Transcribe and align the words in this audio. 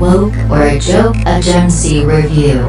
Woke 0.00 0.34
or 0.50 0.62
a 0.62 0.78
Joke 0.80 1.14
a 1.26 1.42
Gen 1.42 1.68
Z 1.68 2.06
Review. 2.06 2.60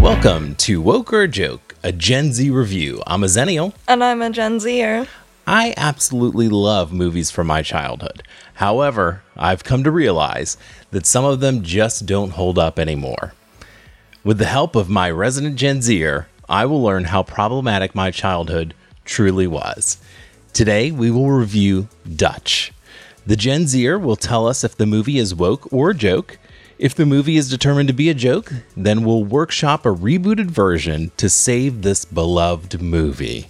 Welcome 0.00 0.54
to 0.56 0.80
Woke 0.80 1.12
or 1.12 1.22
a 1.22 1.28
Joke, 1.28 1.74
a 1.82 1.90
Gen 1.90 2.32
Z 2.32 2.48
review. 2.50 3.02
I'm 3.08 3.24
a 3.24 3.26
Zennial. 3.26 3.74
And 3.88 4.04
I'm 4.04 4.22
a 4.22 4.30
Gen 4.30 4.60
Zer. 4.60 5.08
I 5.48 5.74
absolutely 5.76 6.48
love 6.48 6.92
movies 6.92 7.32
from 7.32 7.48
my 7.48 7.62
childhood. 7.62 8.22
However, 8.54 9.24
I've 9.36 9.64
come 9.64 9.82
to 9.82 9.90
realize 9.90 10.56
that 10.92 11.06
some 11.06 11.24
of 11.24 11.40
them 11.40 11.64
just 11.64 12.06
don't 12.06 12.30
hold 12.30 12.56
up 12.56 12.78
anymore. 12.78 13.34
With 14.22 14.38
the 14.38 14.44
help 14.44 14.76
of 14.76 14.88
my 14.88 15.10
resident 15.10 15.56
Gen 15.56 15.82
Zer, 15.82 16.28
I 16.48 16.66
will 16.66 16.80
learn 16.80 17.06
how 17.06 17.24
problematic 17.24 17.96
my 17.96 18.12
childhood 18.12 18.74
truly 19.04 19.48
was. 19.48 19.98
Today, 20.52 20.90
we 20.90 21.10
will 21.10 21.30
review 21.30 21.88
Dutch. 22.14 22.72
The 23.24 23.36
Gen 23.36 23.66
Zer 23.66 23.98
will 23.98 24.16
tell 24.16 24.46
us 24.46 24.62
if 24.62 24.76
the 24.76 24.84
movie 24.84 25.16
is 25.16 25.34
woke 25.34 25.72
or 25.72 25.94
joke. 25.94 26.38
If 26.78 26.94
the 26.94 27.06
movie 27.06 27.38
is 27.38 27.48
determined 27.48 27.88
to 27.88 27.94
be 27.94 28.10
a 28.10 28.14
joke, 28.14 28.52
then 28.76 29.02
we'll 29.02 29.24
workshop 29.24 29.86
a 29.86 29.94
rebooted 29.94 30.50
version 30.50 31.10
to 31.16 31.30
save 31.30 31.80
this 31.80 32.04
beloved 32.04 32.82
movie. 32.82 33.48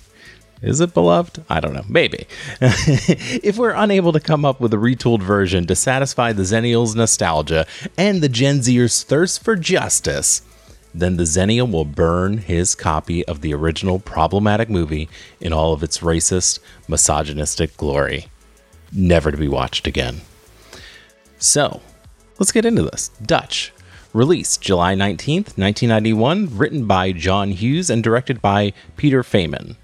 Is 0.62 0.80
it 0.80 0.94
beloved? 0.94 1.42
I 1.48 1.58
don't 1.58 1.74
know. 1.74 1.84
Maybe. 1.88 2.28
if 2.60 3.58
we're 3.58 3.70
unable 3.70 4.12
to 4.12 4.20
come 4.20 4.44
up 4.44 4.60
with 4.60 4.72
a 4.72 4.76
retooled 4.76 5.22
version 5.22 5.66
to 5.66 5.74
satisfy 5.74 6.32
the 6.32 6.44
Zennials' 6.44 6.94
nostalgia 6.94 7.66
and 7.98 8.22
the 8.22 8.28
Gen 8.28 8.60
Zers' 8.60 9.02
thirst 9.02 9.42
for 9.42 9.56
justice, 9.56 10.42
then 10.94 11.16
the 11.16 11.24
Zennial 11.24 11.70
will 11.70 11.84
burn 11.84 12.38
his 12.38 12.74
copy 12.74 13.24
of 13.26 13.40
the 13.40 13.54
original 13.54 13.98
problematic 13.98 14.68
movie 14.68 15.08
in 15.40 15.52
all 15.52 15.72
of 15.72 15.82
its 15.82 15.98
racist, 15.98 16.58
misogynistic 16.88 17.76
glory, 17.76 18.26
never 18.92 19.30
to 19.30 19.36
be 19.36 19.48
watched 19.48 19.86
again. 19.86 20.20
So, 21.38 21.80
let's 22.38 22.52
get 22.52 22.66
into 22.66 22.82
this. 22.82 23.08
Dutch, 23.24 23.72
released 24.12 24.60
July 24.60 24.94
19th, 24.94 25.56
1991, 25.56 26.56
written 26.56 26.86
by 26.86 27.12
John 27.12 27.50
Hughes 27.50 27.88
and 27.88 28.02
directed 28.02 28.42
by 28.42 28.72
Peter 28.96 29.22
Faiman. 29.22 29.76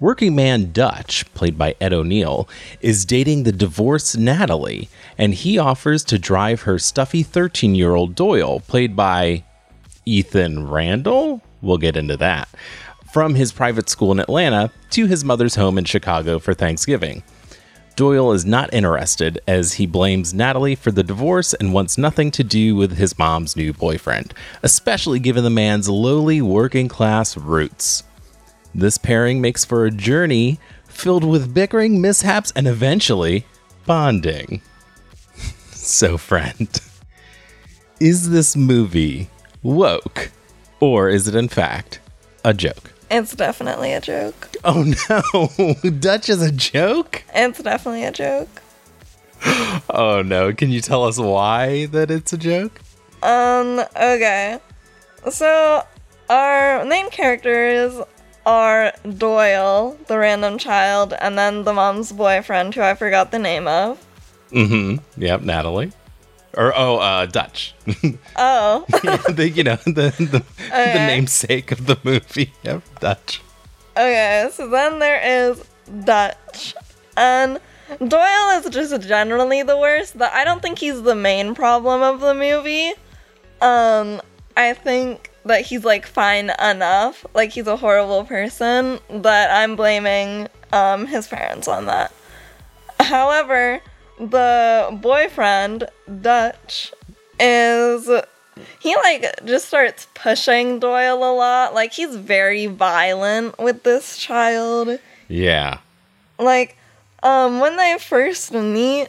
Working 0.00 0.34
man 0.34 0.72
Dutch, 0.72 1.32
played 1.32 1.56
by 1.56 1.76
Ed 1.80 1.92
O'Neill, 1.92 2.48
is 2.80 3.04
dating 3.04 3.44
the 3.44 3.52
divorced 3.52 4.18
Natalie, 4.18 4.88
and 5.16 5.32
he 5.32 5.58
offers 5.58 6.02
to 6.04 6.18
drive 6.18 6.62
her 6.62 6.76
stuffy 6.76 7.22
13 7.22 7.76
year 7.76 7.94
old 7.94 8.16
Doyle, 8.16 8.58
played 8.58 8.96
by 8.96 9.44
Ethan 10.04 10.68
Randall. 10.68 11.42
We'll 11.60 11.78
get 11.78 11.96
into 11.96 12.16
that. 12.18 12.48
From 13.12 13.34
his 13.34 13.52
private 13.52 13.88
school 13.88 14.12
in 14.12 14.20
Atlanta 14.20 14.72
to 14.90 15.06
his 15.06 15.24
mother's 15.24 15.54
home 15.54 15.78
in 15.78 15.84
Chicago 15.84 16.38
for 16.38 16.54
Thanksgiving. 16.54 17.22
Doyle 17.94 18.32
is 18.32 18.46
not 18.46 18.72
interested 18.72 19.40
as 19.46 19.74
he 19.74 19.86
blames 19.86 20.32
Natalie 20.32 20.74
for 20.74 20.90
the 20.90 21.02
divorce 21.02 21.52
and 21.52 21.74
wants 21.74 21.98
nothing 21.98 22.30
to 22.32 22.42
do 22.42 22.74
with 22.74 22.96
his 22.96 23.18
mom's 23.18 23.54
new 23.54 23.72
boyfriend, 23.72 24.32
especially 24.62 25.18
given 25.18 25.44
the 25.44 25.50
man's 25.50 25.90
lowly 25.90 26.40
working 26.40 26.88
class 26.88 27.36
roots. 27.36 28.02
This 28.74 28.96
pairing 28.96 29.42
makes 29.42 29.64
for 29.64 29.84
a 29.84 29.90
journey 29.90 30.58
filled 30.86 31.24
with 31.24 31.52
bickering, 31.52 32.00
mishaps, 32.00 32.52
and 32.56 32.66
eventually 32.66 33.44
bonding. 33.84 34.62
so, 35.70 36.16
friend, 36.16 36.80
is 38.00 38.30
this 38.30 38.56
movie 38.56 39.28
woke 39.62 40.30
or 40.80 41.08
is 41.08 41.28
it 41.28 41.34
in 41.34 41.48
fact 41.48 42.00
a 42.44 42.52
joke? 42.54 42.92
It's 43.10 43.34
definitely 43.34 43.92
a 43.92 44.00
joke. 44.00 44.50
Oh 44.64 44.92
no, 45.08 45.90
Dutch 46.00 46.28
is 46.28 46.42
a 46.42 46.50
joke? 46.50 47.22
It's 47.34 47.62
definitely 47.62 48.04
a 48.04 48.12
joke. 48.12 48.48
Oh 49.90 50.22
no, 50.24 50.52
can 50.52 50.70
you 50.70 50.80
tell 50.80 51.04
us 51.04 51.18
why 51.18 51.86
that 51.86 52.10
it's 52.10 52.32
a 52.32 52.38
joke? 52.38 52.80
Um, 53.22 53.82
okay. 54.00 54.58
So, 55.30 55.84
our 56.28 56.84
main 56.84 57.10
characters 57.10 58.00
are 58.44 58.92
Doyle, 59.18 59.96
the 60.08 60.18
random 60.18 60.58
child, 60.58 61.14
and 61.20 61.38
then 61.38 61.64
the 61.64 61.72
mom's 61.72 62.12
boyfriend, 62.12 62.74
who 62.74 62.82
I 62.82 62.94
forgot 62.94 63.30
the 63.30 63.38
name 63.38 63.68
of. 63.68 64.04
Mm-hmm. 64.50 65.22
Yep, 65.22 65.42
Natalie. 65.42 65.92
Or 66.56 66.72
oh, 66.76 66.96
uh, 66.98 67.26
Dutch. 67.26 67.74
Oh, 68.36 68.84
the, 68.88 69.50
you 69.54 69.64
know 69.64 69.76
the 69.84 70.14
the, 70.18 70.44
the 70.70 71.06
namesake 71.06 71.72
of 71.72 71.86
the 71.86 71.98
movie. 72.02 72.52
Yep, 72.62 72.82
Dutch. 73.00 73.40
okay. 73.96 74.48
So 74.52 74.68
then 74.68 74.98
there 74.98 75.20
is 75.22 75.62
Dutch, 76.04 76.74
and 77.16 77.60
Doyle 78.06 78.50
is 78.58 78.68
just 78.70 79.06
generally 79.06 79.62
the 79.62 79.76
worst. 79.76 80.16
But 80.16 80.32
I 80.32 80.44
don't 80.44 80.62
think 80.62 80.78
he's 80.78 81.02
the 81.02 81.14
main 81.14 81.54
problem 81.54 82.02
of 82.02 82.20
the 82.20 82.34
movie. 82.34 82.92
Um, 83.60 84.20
I 84.56 84.74
think 84.74 85.30
that 85.44 85.62
he's 85.66 85.84
like 85.84 86.06
fine 86.06 86.50
enough. 86.62 87.24
Like 87.34 87.52
he's 87.52 87.66
a 87.66 87.76
horrible 87.76 88.24
person, 88.24 88.98
but 89.08 89.50
I'm 89.50 89.76
blaming 89.76 90.48
um 90.72 91.06
his 91.06 91.28
parents 91.28 91.68
on 91.68 91.86
that. 91.86 92.12
However, 93.00 93.80
the 94.18 94.98
boyfriend, 95.00 95.88
Dutch, 96.20 96.92
is 97.38 98.08
he 98.80 98.96
like 98.96 99.44
just 99.44 99.66
starts 99.66 100.06
pushing 100.14 100.78
Doyle 100.78 101.16
a 101.24 101.32
lot. 101.34 101.74
Like 101.74 101.92
he's 101.92 102.16
very 102.16 102.66
violent 102.66 103.58
with 103.58 103.82
this 103.82 104.16
child. 104.18 104.98
Yeah. 105.28 105.78
Like 106.38 106.76
um 107.22 107.60
when 107.60 107.76
they 107.76 107.96
first 107.98 108.52
meet, 108.52 109.08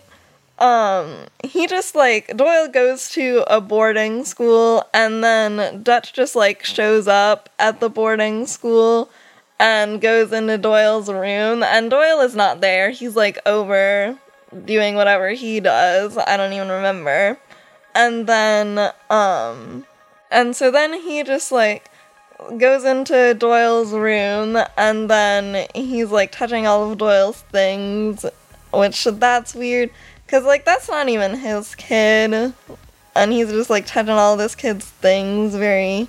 um 0.60 1.16
he 1.44 1.68
just 1.68 1.96
like 1.96 2.36
Doyle 2.38 2.68
goes 2.68 3.10
to 3.12 3.44
a 3.48 3.60
boarding 3.60 4.24
school 4.24 4.84
and 4.94 5.24
then 5.24 5.84
Dutch 5.84 6.14
just 6.14 6.36
like 6.36 6.64
shows 6.64 7.08
up 7.08 7.50
at 7.60 7.80
the 7.80 7.90
boarding 7.90 8.48
school 8.48 9.10
and 9.60 10.02
goes 10.02 10.32
into 10.32 10.58
Doyle's 10.58 11.10
room 11.12 11.64
and 11.64 11.90
Doyle 11.90 12.22
is 12.22 12.36
not 12.36 12.62
there. 12.62 12.92
He's 12.92 13.16
like 13.16 13.40
over 13.46 14.18
doing 14.66 14.96
whatever 14.96 15.30
he 15.32 15.60
does. 15.60 16.18
I 16.18 16.38
don't 16.38 16.54
even 16.54 16.70
remember. 16.70 17.38
And 17.96 18.28
then 18.28 18.92
um 19.10 19.86
and 20.32 20.56
so 20.56 20.72
then 20.72 20.94
he 20.94 21.24
just 21.24 21.52
like 21.52 21.90
goes 22.58 22.84
into 22.84 23.34
Doyle's 23.36 23.92
room 23.94 24.58
and 24.78 25.10
then 25.10 25.68
he's 25.76 26.10
like 26.12 26.32
touching 26.32 26.66
all 26.68 26.92
of 26.92 26.98
Doyle's 26.98 27.42
things, 27.52 28.26
which 28.74 29.04
that's 29.04 29.54
weird 29.56 29.92
cuz 30.28 30.44
like 30.44 30.66
that's 30.66 30.90
not 30.90 31.08
even 31.10 31.36
his 31.36 31.76
kid. 31.76 32.54
And 33.16 33.32
he's 33.32 33.52
just 33.52 33.70
like 33.70 33.86
touching 33.86 34.14
all 34.14 34.36
this 34.38 34.56
kid's 34.56 34.86
things, 34.86 35.54
very 35.54 36.08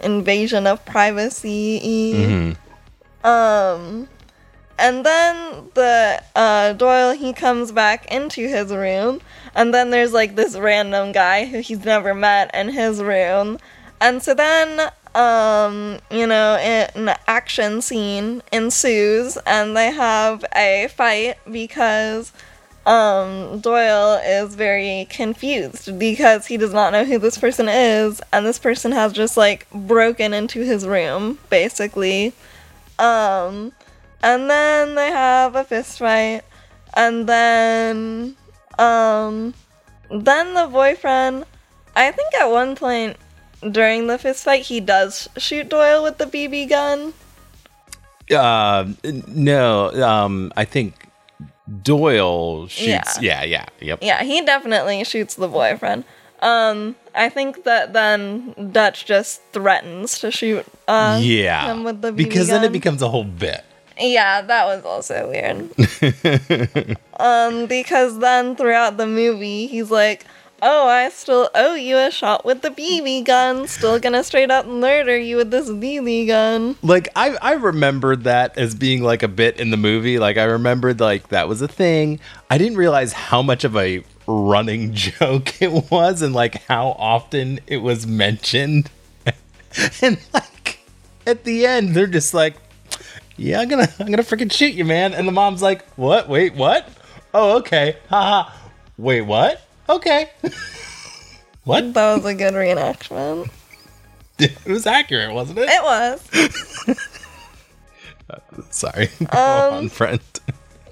invasion 0.00 0.66
of 0.66 0.84
privacy. 0.84 2.54
hmm 3.22 3.26
Um, 3.28 4.08
and 4.80 5.04
then 5.04 5.68
the 5.74 6.22
uh, 6.34 6.72
Doyle 6.72 7.12
he 7.12 7.32
comes 7.32 7.70
back 7.70 8.10
into 8.10 8.48
his 8.48 8.72
room, 8.72 9.20
and 9.54 9.72
then 9.74 9.90
there's 9.90 10.12
like 10.12 10.34
this 10.36 10.56
random 10.56 11.12
guy 11.12 11.44
who 11.44 11.60
he's 11.60 11.84
never 11.84 12.14
met 12.14 12.52
in 12.54 12.70
his 12.70 13.02
room, 13.02 13.58
and 14.00 14.22
so 14.22 14.34
then 14.34 14.90
um 15.14 15.98
you 16.10 16.24
know 16.26 16.54
an 16.56 17.14
action 17.26 17.82
scene 17.82 18.42
ensues, 18.52 19.36
and 19.46 19.76
they 19.76 19.90
have 19.92 20.44
a 20.56 20.88
fight 20.96 21.36
because 21.50 22.32
um 22.86 23.60
Doyle 23.60 24.18
is 24.24 24.54
very 24.54 25.06
confused 25.10 25.98
because 25.98 26.46
he 26.46 26.56
does 26.56 26.72
not 26.72 26.92
know 26.92 27.04
who 27.04 27.18
this 27.18 27.36
person 27.36 27.68
is, 27.68 28.22
and 28.32 28.46
this 28.46 28.58
person 28.58 28.92
has 28.92 29.12
just 29.12 29.36
like 29.36 29.68
broken 29.70 30.32
into 30.32 30.64
his 30.64 30.86
room 30.86 31.38
basically. 31.50 32.32
Um, 32.98 33.72
and 34.22 34.50
then 34.50 34.94
they 34.94 35.10
have 35.10 35.56
a 35.56 35.64
fist 35.64 35.98
fight, 35.98 36.42
and 36.94 37.26
then, 37.28 38.36
um, 38.78 39.54
then 40.10 40.54
the 40.54 40.66
boyfriend, 40.66 41.44
I 41.94 42.10
think 42.12 42.34
at 42.34 42.46
one 42.46 42.76
point 42.76 43.16
during 43.68 44.06
the 44.06 44.18
fist 44.18 44.44
fight, 44.44 44.62
he 44.62 44.80
does 44.80 45.28
shoot 45.36 45.68
Doyle 45.68 46.02
with 46.02 46.18
the 46.18 46.26
BB 46.26 46.68
gun. 46.68 47.12
Uh, 48.30 48.86
no. 49.26 49.90
Um, 50.02 50.52
I 50.56 50.64
think 50.64 50.94
Doyle 51.82 52.68
shoots. 52.68 53.20
Yeah. 53.20 53.42
Yeah. 53.42 53.44
yeah, 53.44 53.66
Yep. 53.80 53.98
Yeah, 54.02 54.22
he 54.22 54.40
definitely 54.42 55.04
shoots 55.04 55.34
the 55.34 55.48
boyfriend. 55.48 56.04
Um, 56.40 56.96
I 57.14 57.28
think 57.28 57.64
that 57.64 57.92
then 57.92 58.54
Dutch 58.72 59.04
just 59.04 59.42
threatens 59.52 60.18
to 60.20 60.30
shoot 60.30 60.64
uh, 60.88 61.20
yeah. 61.22 61.70
him 61.70 61.84
with 61.84 62.00
the 62.00 62.12
BB 62.12 62.16
gun. 62.16 62.28
because 62.28 62.48
then 62.48 62.64
it 62.64 62.72
becomes 62.72 63.02
a 63.02 63.08
whole 63.08 63.24
bit. 63.24 63.64
Yeah, 64.00 64.40
that 64.40 64.64
was 64.66 64.84
also 64.84 65.28
weird. 65.28 66.96
um, 67.20 67.66
because 67.66 68.18
then 68.18 68.56
throughout 68.56 68.96
the 68.96 69.06
movie, 69.06 69.66
he's 69.66 69.90
like, 69.90 70.24
oh, 70.62 70.88
I 70.88 71.08
still 71.10 71.50
owe 71.54 71.74
you 71.74 71.98
a 71.98 72.10
shot 72.10 72.44
with 72.44 72.62
the 72.62 72.70
BB 72.70 73.24
gun. 73.24 73.68
Still 73.68 73.98
gonna 73.98 74.24
straight 74.24 74.50
up 74.50 74.66
murder 74.66 75.16
you 75.16 75.36
with 75.36 75.50
this 75.50 75.68
BB 75.68 76.26
gun. 76.28 76.76
Like 76.82 77.08
I 77.16 77.36
I 77.42 77.52
remembered 77.52 78.24
that 78.24 78.56
as 78.58 78.74
being 78.74 79.02
like 79.02 79.22
a 79.22 79.28
bit 79.28 79.58
in 79.60 79.70
the 79.70 79.76
movie. 79.76 80.18
Like 80.18 80.36
I 80.36 80.44
remembered 80.44 81.00
like 81.00 81.28
that 81.28 81.48
was 81.48 81.62
a 81.62 81.68
thing. 81.68 82.20
I 82.50 82.58
didn't 82.58 82.78
realize 82.78 83.12
how 83.12 83.42
much 83.42 83.64
of 83.64 83.76
a 83.76 84.04
running 84.26 84.94
joke 84.94 85.60
it 85.60 85.90
was 85.90 86.22
and 86.22 86.34
like 86.34 86.62
how 86.66 86.90
often 86.98 87.60
it 87.66 87.78
was 87.78 88.06
mentioned. 88.06 88.90
and 90.02 90.18
like 90.32 90.80
at 91.26 91.44
the 91.44 91.66
end 91.66 91.94
they're 91.94 92.06
just 92.06 92.34
like 92.34 92.56
yeah, 93.36 93.60
I'm 93.60 93.68
gonna 93.68 93.88
I'm 93.98 94.06
gonna 94.06 94.22
freaking 94.22 94.52
shoot 94.52 94.74
you, 94.74 94.84
man. 94.84 95.14
And 95.14 95.26
the 95.26 95.32
mom's 95.32 95.62
like, 95.62 95.84
What? 95.94 96.28
Wait, 96.28 96.54
what? 96.54 96.88
Oh, 97.32 97.58
okay. 97.58 97.96
Haha. 98.08 98.50
Wait, 98.98 99.22
what? 99.22 99.62
Okay. 99.88 100.30
what? 101.64 101.94
That 101.94 102.16
was 102.16 102.24
a 102.26 102.34
good 102.34 102.54
reenactment. 102.54 103.50
It 104.42 104.64
was 104.64 104.86
accurate, 104.86 105.34
wasn't 105.34 105.58
it? 105.58 105.68
It 105.68 105.82
was. 105.82 106.96
Sorry. 108.70 109.10
Go 109.30 109.38
Um, 109.38 109.74
on, 109.74 109.88
friend. 109.90 110.20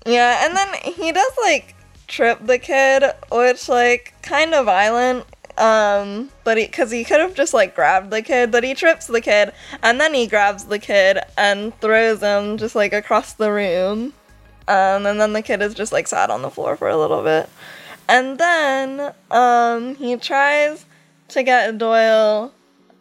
Yeah, 0.04 0.44
and 0.44 0.54
then 0.54 0.68
he 0.94 1.12
does 1.12 1.32
like 1.42 1.74
trip 2.08 2.40
the 2.46 2.58
kid, 2.58 3.04
which 3.32 3.68
like 3.70 4.12
kind 4.20 4.52
of 4.52 4.66
violent. 4.66 5.24
Um, 5.58 6.30
but 6.44 6.56
he 6.56 6.66
because 6.66 6.92
he 6.92 7.02
could 7.02 7.18
have 7.18 7.34
just 7.34 7.52
like 7.52 7.74
grabbed 7.74 8.10
the 8.10 8.22
kid, 8.22 8.52
but 8.52 8.62
he 8.62 8.74
trips 8.74 9.06
the 9.06 9.20
kid, 9.20 9.52
and 9.82 10.00
then 10.00 10.14
he 10.14 10.28
grabs 10.28 10.64
the 10.64 10.78
kid 10.78 11.18
and 11.36 11.78
throws 11.80 12.20
him 12.20 12.58
just 12.58 12.76
like 12.76 12.92
across 12.92 13.32
the 13.32 13.50
room. 13.50 14.12
Um, 14.68 15.04
and 15.06 15.20
then 15.20 15.32
the 15.32 15.42
kid 15.42 15.60
is 15.60 15.74
just 15.74 15.92
like 15.92 16.06
sat 16.06 16.30
on 16.30 16.42
the 16.42 16.50
floor 16.50 16.76
for 16.76 16.88
a 16.88 16.96
little 16.96 17.24
bit, 17.24 17.50
and 18.08 18.38
then 18.38 19.12
um 19.32 19.96
he 19.96 20.16
tries 20.16 20.86
to 21.28 21.42
get 21.42 21.76
Doyle 21.76 22.52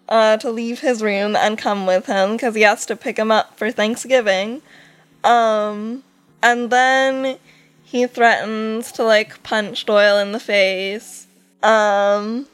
uh 0.10 0.38
to 0.38 0.50
leave 0.50 0.80
his 0.80 1.04
room 1.04 1.36
and 1.36 1.60
come 1.60 1.86
with 1.86 2.08
him 2.08 2.34
because 2.34 2.56
he 2.56 2.62
has 2.62 2.88
to 2.88 2.96
pick 2.96 3.20
him 3.20 3.32
up 3.32 3.56
for 3.56 3.70
Thanksgiving. 3.70 4.64
Um, 5.24 6.04
and 6.42 6.72
then 6.72 7.38
he 7.84 8.08
threatens 8.08 8.92
to 8.94 9.04
like 9.04 9.44
punch 9.44 9.86
Doyle 9.86 10.18
in 10.18 10.32
the 10.32 10.40
face. 10.40 11.27
Um, 11.64 12.48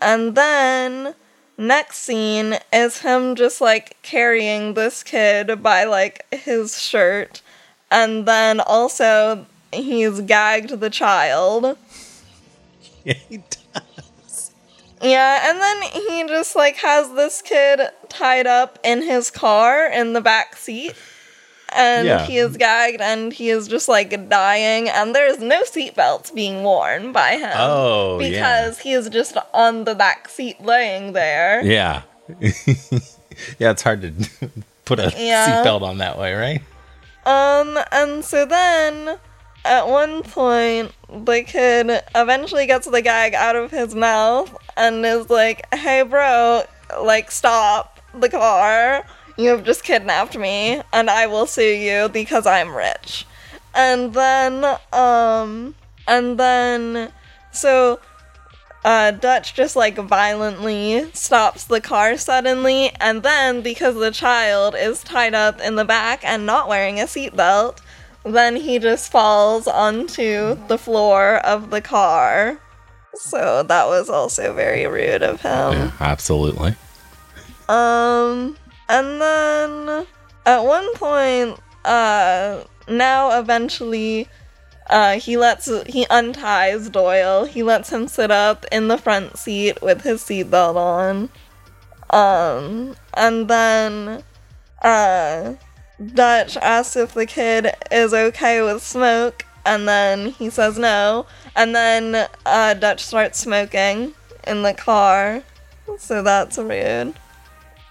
and 0.00 0.34
then 0.34 1.14
next 1.56 1.98
scene 1.98 2.56
is 2.72 2.98
him 3.00 3.34
just 3.34 3.60
like 3.60 4.00
carrying 4.02 4.74
this 4.74 5.02
kid 5.02 5.62
by 5.62 5.84
like 5.84 6.26
his 6.32 6.80
shirt, 6.80 7.42
and 7.90 8.26
then 8.26 8.60
also 8.60 9.46
he's 9.72 10.20
gagged 10.22 10.80
the 10.80 10.90
child. 10.90 11.76
Yeah, 13.04 13.14
he 13.14 13.38
does. 13.38 14.52
Yeah, 15.02 15.50
and 15.50 15.60
then 15.60 15.82
he 15.82 16.24
just 16.28 16.56
like 16.56 16.76
has 16.76 17.12
this 17.14 17.40
kid 17.42 17.80
tied 18.08 18.46
up 18.46 18.78
in 18.82 19.02
his 19.02 19.30
car 19.30 19.86
in 19.86 20.12
the 20.12 20.20
back 20.20 20.56
seat. 20.56 20.94
And 21.74 22.06
Yeah. 22.08 22.24
he 22.24 22.38
is 22.38 22.56
gagged 22.56 23.00
and 23.00 23.32
he 23.32 23.50
is 23.50 23.68
just 23.68 23.88
like 23.88 24.28
dying 24.28 24.88
and 24.88 25.14
there's 25.14 25.38
no 25.38 25.62
seatbelts 25.62 26.34
being 26.34 26.62
worn 26.64 27.12
by 27.12 27.32
him. 27.36 27.52
Oh, 27.54 28.18
yeah. 28.20 28.28
Because 28.30 28.78
he 28.80 28.92
is 28.92 29.08
just 29.10 29.36
on 29.52 29.84
the 29.84 29.94
back 29.94 30.28
seat 30.28 30.60
laying 30.62 31.12
there. 31.12 31.62
Yeah. 31.62 32.02
yeah, 33.58 33.70
it's 33.70 33.82
hard 33.82 34.02
to 34.02 34.50
put 34.84 34.98
a 34.98 35.12
Yeah. 35.16 35.62
seatbelt 35.64 35.82
on 35.82 35.98
that 35.98 36.18
way, 36.18 36.34
right? 36.34 36.62
Um, 37.26 37.78
and 37.92 38.24
so 38.24 38.46
then 38.46 39.18
at 39.64 39.86
one 39.86 40.22
point, 40.22 40.92
the 41.12 41.42
kid 41.42 42.02
eventually 42.14 42.66
gets 42.66 42.86
the 42.86 43.02
gag 43.02 43.34
out 43.34 43.56
of 43.56 43.70
his 43.70 43.94
mouth 43.94 44.56
and 44.76 45.04
is 45.04 45.28
like, 45.28 45.66
hey, 45.74 46.02
bro, 46.02 46.62
like, 47.02 47.30
stop 47.30 48.00
the 48.14 48.30
car. 48.30 49.04
You 49.38 49.50
have 49.50 49.64
just 49.64 49.84
kidnapped 49.84 50.36
me, 50.36 50.82
and 50.92 51.08
I 51.08 51.28
will 51.28 51.46
sue 51.46 51.62
you 51.62 52.08
because 52.08 52.44
I'm 52.44 52.74
rich. 52.74 53.24
And 53.72 54.12
then, 54.12 54.64
um, 54.92 55.76
and 56.08 56.38
then, 56.40 57.12
so 57.52 58.00
uh, 58.84 59.12
Dutch 59.12 59.54
just 59.54 59.76
like 59.76 59.94
violently 59.94 61.08
stops 61.12 61.64
the 61.64 61.80
car 61.80 62.16
suddenly, 62.16 62.90
and 63.00 63.22
then 63.22 63.62
because 63.62 63.94
the 63.94 64.10
child 64.10 64.74
is 64.76 65.04
tied 65.04 65.34
up 65.34 65.60
in 65.60 65.76
the 65.76 65.84
back 65.84 66.24
and 66.24 66.44
not 66.44 66.68
wearing 66.68 66.98
a 66.98 67.04
seatbelt, 67.04 67.78
then 68.24 68.56
he 68.56 68.80
just 68.80 69.12
falls 69.12 69.68
onto 69.68 70.58
the 70.66 70.78
floor 70.78 71.36
of 71.46 71.70
the 71.70 71.80
car. 71.80 72.58
So 73.14 73.62
that 73.62 73.86
was 73.86 74.10
also 74.10 74.52
very 74.52 74.84
rude 74.88 75.22
of 75.22 75.40
him. 75.42 75.92
absolutely. 76.00 76.74
Um, 77.68 78.56
and 78.88 79.20
then 79.20 80.06
at 80.46 80.60
one 80.60 80.94
point, 80.94 81.58
uh, 81.84 82.64
now 82.88 83.38
eventually, 83.38 84.28
uh, 84.88 85.18
he 85.18 85.36
lets 85.36 85.66
he 85.86 86.06
unties 86.06 86.88
Doyle. 86.88 87.44
He 87.44 87.62
lets 87.62 87.90
him 87.90 88.08
sit 88.08 88.30
up 88.30 88.64
in 88.72 88.88
the 88.88 88.96
front 88.96 89.36
seat 89.36 89.82
with 89.82 90.02
his 90.02 90.22
seatbelt 90.22 90.76
on. 90.76 91.28
Um, 92.10 92.96
and 93.12 93.48
then, 93.48 94.22
uh, 94.80 95.54
Dutch 96.14 96.56
asks 96.56 96.96
if 96.96 97.12
the 97.12 97.26
kid 97.26 97.72
is 97.90 98.14
okay 98.14 98.62
with 98.62 98.82
smoke, 98.82 99.44
and 99.66 99.86
then 99.86 100.30
he 100.30 100.48
says 100.48 100.78
no. 100.78 101.26
And 101.54 101.74
then, 101.74 102.26
uh, 102.46 102.74
Dutch 102.74 103.04
starts 103.04 103.38
smoking 103.38 104.14
in 104.46 104.62
the 104.62 104.72
car. 104.72 105.42
So 105.98 106.22
that's 106.22 106.56
rude. 106.56 107.14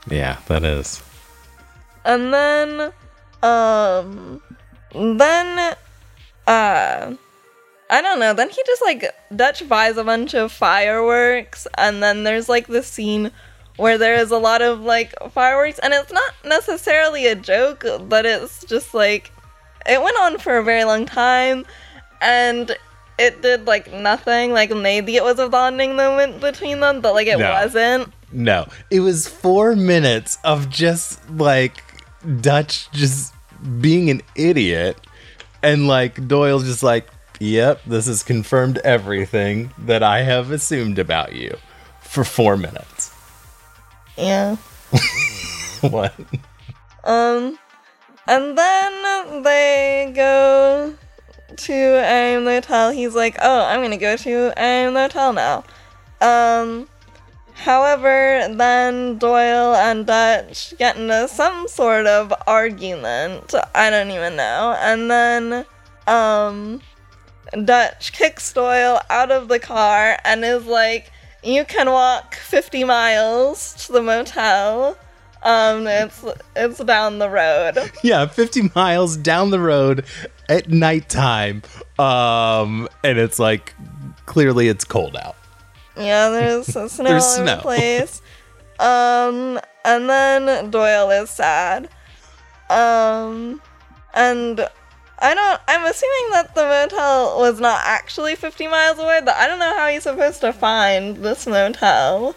Yeah, 0.09 0.37
that 0.47 0.63
is. 0.63 1.03
And 2.05 2.33
then, 2.33 2.93
um, 3.43 4.41
then, 4.93 5.75
uh, 6.47 7.13
I 7.89 8.01
don't 8.01 8.19
know. 8.19 8.33
Then 8.33 8.49
he 8.49 8.61
just 8.65 8.81
like 8.81 9.05
Dutch 9.35 9.67
buys 9.67 9.97
a 9.97 10.03
bunch 10.03 10.33
of 10.33 10.51
fireworks, 10.51 11.67
and 11.77 12.01
then 12.03 12.23
there's 12.23 12.49
like 12.49 12.67
this 12.67 12.87
scene 12.87 13.31
where 13.77 13.97
there 13.97 14.15
is 14.15 14.31
a 14.31 14.37
lot 14.37 14.61
of 14.61 14.81
like 14.81 15.13
fireworks, 15.31 15.79
and 15.79 15.93
it's 15.93 16.11
not 16.11 16.33
necessarily 16.45 17.27
a 17.27 17.35
joke, 17.35 17.85
but 18.07 18.25
it's 18.25 18.63
just 18.65 18.93
like 18.93 19.31
it 19.85 20.01
went 20.01 20.17
on 20.19 20.37
for 20.37 20.57
a 20.57 20.63
very 20.63 20.83
long 20.83 21.05
time, 21.05 21.65
and 22.21 22.75
it 23.17 23.41
did 23.41 23.65
like 23.67 23.91
nothing. 23.93 24.51
Like 24.51 24.71
maybe 24.71 25.15
it 25.15 25.23
was 25.23 25.39
a 25.39 25.47
bonding 25.47 25.95
moment 25.95 26.41
between 26.41 26.79
them, 26.81 26.99
but 27.01 27.13
like 27.13 27.27
it 27.27 27.39
No. 27.39 27.51
wasn't. 27.51 28.13
No, 28.31 28.67
it 28.91 28.99
was 28.99 29.27
four 29.27 29.75
minutes 29.75 30.37
of 30.43 30.69
just 30.69 31.29
like 31.29 31.83
Dutch 32.41 32.91
just 32.91 33.33
being 33.79 34.09
an 34.09 34.21
idiot, 34.35 34.97
and 35.63 35.87
like 35.87 36.27
Doyle's 36.27 36.65
just 36.65 36.83
like, 36.83 37.07
"Yep, 37.39 37.83
this 37.85 38.07
has 38.07 38.23
confirmed 38.23 38.79
everything 38.79 39.71
that 39.77 40.03
I 40.03 40.23
have 40.23 40.51
assumed 40.51 40.99
about 40.99 41.33
you." 41.33 41.57
For 42.01 42.23
four 42.23 42.57
minutes. 42.57 43.11
Yeah. 44.17 44.55
what? 45.81 46.13
Um, 47.03 47.59
and 48.27 48.57
then 48.57 49.43
they 49.43 50.11
go 50.15 50.95
to 51.55 51.73
a 51.73 52.39
motel. 52.39 52.91
He's 52.91 53.15
like, 53.15 53.37
"Oh, 53.41 53.65
I'm 53.65 53.81
gonna 53.81 53.97
go 53.97 54.17
to 54.17 54.53
a 54.57 54.89
motel 54.91 55.33
now." 55.33 55.63
Um, 56.19 56.87
however, 57.57 58.47
then 58.53 59.17
Doyle 59.17 59.75
and 59.75 60.05
Dutch 60.05 60.73
get 60.77 60.97
into 60.97 61.27
some 61.27 61.67
sort 61.67 62.05
of 62.05 62.33
argument. 62.45 63.53
I 63.75 63.89
don't 63.89 64.11
even 64.11 64.35
know. 64.35 64.75
And 64.79 65.09
then, 65.11 65.65
um, 66.07 66.81
Dutch 67.65 68.13
kicks 68.13 68.53
Doyle 68.53 68.99
out 69.09 69.31
of 69.31 69.47
the 69.47 69.59
car 69.59 70.17
and 70.23 70.43
is 70.43 70.65
like, 70.65 71.11
"You 71.43 71.65
can 71.65 71.89
walk 71.89 72.35
50 72.35 72.83
miles 72.83 73.73
to 73.85 73.93
the 73.93 74.01
motel." 74.01 74.97
Um, 75.43 75.87
it's 75.87 76.25
it's 76.55 76.79
down 76.79 77.19
the 77.19 77.29
road. 77.29 77.77
Yeah, 78.03 78.25
50 78.25 78.71
miles 78.75 79.17
down 79.17 79.51
the 79.51 79.59
road 79.59 80.05
at 80.49 80.69
nighttime. 80.69 81.61
Um, 81.99 82.87
and 83.03 83.17
it's 83.17 83.39
like 83.39 83.73
clearly 84.25 84.67
it's 84.67 84.83
cold 84.83 85.15
out. 85.15 85.35
Yeah, 85.97 86.29
there's 86.29 86.65
snow 86.91 87.03
There's 87.03 87.23
all 87.23 87.33
over 87.39 87.45
snow. 87.47 87.55
the 87.57 87.61
place. 87.61 88.21
Um, 88.79 89.59
and 89.83 90.09
then 90.09 90.69
Doyle 90.69 91.09
is 91.11 91.29
sad. 91.29 91.89
Um, 92.69 93.61
and 94.13 94.59
I 95.19 95.33
don't. 95.33 95.61
I'm 95.67 95.85
assuming 95.85 96.31
that 96.31 96.53
the 96.53 96.63
motel 96.63 97.39
was 97.39 97.59
not 97.59 97.81
actually 97.85 98.35
50 98.35 98.67
miles 98.67 98.99
away, 98.99 99.21
but 99.23 99.35
I 99.35 99.47
don't 99.47 99.59
know 99.59 99.75
how 99.75 99.87
he's 99.87 100.03
supposed 100.03 100.41
to 100.41 100.53
find 100.53 101.17
this 101.17 101.47
motel. 101.47 102.35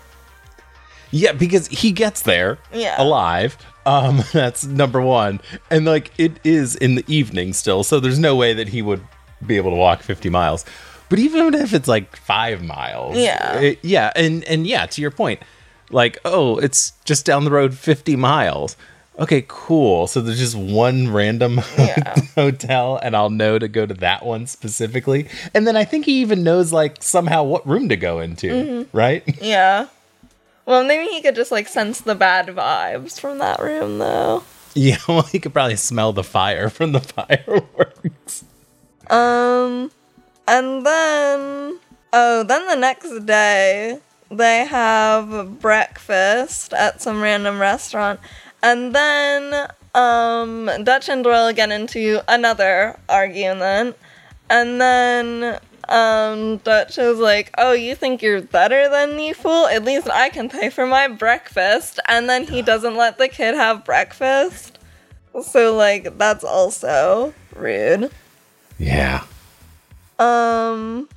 Yeah, 1.10 1.32
because 1.32 1.66
he 1.66 1.90
gets 1.92 2.22
there 2.22 2.58
Yeah. 2.72 3.02
alive. 3.02 3.56
Um, 3.84 4.22
that's 4.32 4.64
number 4.64 5.00
one. 5.00 5.40
And 5.70 5.84
like 5.84 6.12
it 6.18 6.38
is 6.44 6.76
in 6.76 6.94
the 6.94 7.04
evening 7.08 7.52
still, 7.52 7.82
so 7.82 7.98
there's 8.00 8.18
no 8.18 8.36
way 8.36 8.52
that 8.54 8.68
he 8.68 8.80
would 8.80 9.02
be 9.44 9.56
able 9.56 9.70
to 9.70 9.76
walk 9.76 10.02
50 10.02 10.30
miles. 10.30 10.64
But 11.10 11.18
even 11.18 11.52
if 11.54 11.74
it's 11.74 11.88
like 11.88 12.16
five 12.16 12.62
miles, 12.64 13.16
Yeah. 13.18 13.58
it- 13.58 13.80
yeah, 13.82 14.10
and 14.16 14.42
and 14.44 14.66
yeah, 14.66 14.86
to 14.86 15.02
your 15.02 15.10
point, 15.10 15.40
like 15.90 16.18
oh, 16.24 16.56
it's 16.58 16.92
just 17.04 17.26
down 17.26 17.44
the 17.44 17.50
road 17.50 17.74
fifty 17.74 18.16
miles. 18.16 18.76
Okay, 19.18 19.44
cool. 19.48 20.06
So 20.06 20.22
there's 20.22 20.38
just 20.38 20.56
one 20.56 21.12
random 21.12 21.60
Yeah. 21.78 22.14
hotel, 22.36 22.98
and 23.02 23.14
I'll 23.14 23.28
know 23.28 23.58
to 23.58 23.68
go 23.68 23.84
to 23.84 23.92
that 23.94 24.24
one 24.24 24.46
specifically. 24.46 25.28
And 25.52 25.66
then 25.66 25.76
I 25.76 25.84
think 25.84 26.06
he 26.06 26.22
even 26.22 26.42
knows 26.42 26.72
like 26.72 27.02
somehow 27.02 27.42
what 27.42 27.66
room 27.68 27.90
to 27.90 27.96
go 27.96 28.20
into, 28.20 28.46
Mm-hmm. 28.48 28.96
right? 28.96 29.22
Yeah. 29.42 29.88
Well, 30.64 30.84
maybe 30.84 31.10
he 31.12 31.20
could 31.20 31.34
just 31.34 31.50
like 31.50 31.68
sense 31.68 32.00
the 32.00 32.14
bad 32.14 32.46
vibes 32.46 33.18
from 33.20 33.38
that 33.38 33.60
room, 33.60 33.98
though. 33.98 34.44
Yeah, 34.74 34.98
well, 35.08 35.22
he 35.22 35.38
could 35.40 35.52
probably 35.52 35.76
smell 35.76 36.12
the 36.14 36.22
fire 36.24 36.70
from 36.70 36.92
the 36.92 37.00
fireworks. 37.00 38.44
Um, 39.10 39.90
and 40.50 40.84
then 40.84 41.78
oh, 42.12 42.42
then 42.42 42.66
the 42.66 42.74
next 42.74 43.24
day 43.24 44.00
they 44.30 44.66
have 44.66 45.60
breakfast 45.60 46.72
at 46.74 47.00
some 47.00 47.22
random 47.22 47.60
restaurant, 47.60 48.18
and 48.62 48.92
then 48.92 49.68
um 49.94 50.68
Dutch 50.82 51.08
and 51.08 51.22
Doyle 51.22 51.52
get 51.52 51.70
into 51.70 52.20
another 52.26 52.98
argument, 53.08 53.96
and 54.50 54.80
then 54.80 55.60
um 55.88 56.56
Dutch 56.58 56.98
is 56.98 57.18
like, 57.18 57.54
"Oh, 57.56 57.72
you 57.72 57.94
think 57.94 58.20
you're 58.20 58.42
better 58.42 58.88
than 58.88 59.16
me, 59.16 59.32
fool? 59.32 59.68
At 59.68 59.84
least 59.84 60.08
I 60.10 60.30
can 60.30 60.48
pay 60.48 60.68
for 60.68 60.84
my 60.84 61.06
breakfast." 61.06 62.00
And 62.08 62.28
then 62.28 62.44
he 62.44 62.60
doesn't 62.60 62.96
let 62.96 63.18
the 63.18 63.28
kid 63.28 63.54
have 63.54 63.84
breakfast. 63.84 64.78
So 65.44 65.76
like 65.76 66.18
that's 66.18 66.42
also 66.42 67.34
rude. 67.54 68.10
Yeah. 68.78 69.22
Um, 70.20 71.08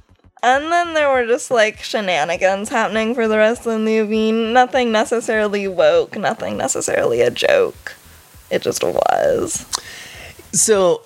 and 0.41 0.71
then 0.71 0.93
there 0.93 1.09
were 1.11 1.27
just 1.27 1.51
like 1.51 1.79
shenanigans 1.83 2.69
happening 2.69 3.13
for 3.13 3.27
the 3.27 3.37
rest 3.37 3.61
of 3.67 3.73
the 3.73 3.79
movie. 3.79 4.31
Nothing 4.31 4.91
necessarily 4.91 5.67
woke, 5.67 6.17
nothing 6.17 6.57
necessarily 6.57 7.21
a 7.21 7.29
joke. 7.29 7.95
It 8.49 8.61
just 8.61 8.83
was. 8.83 9.65
So, 10.51 11.01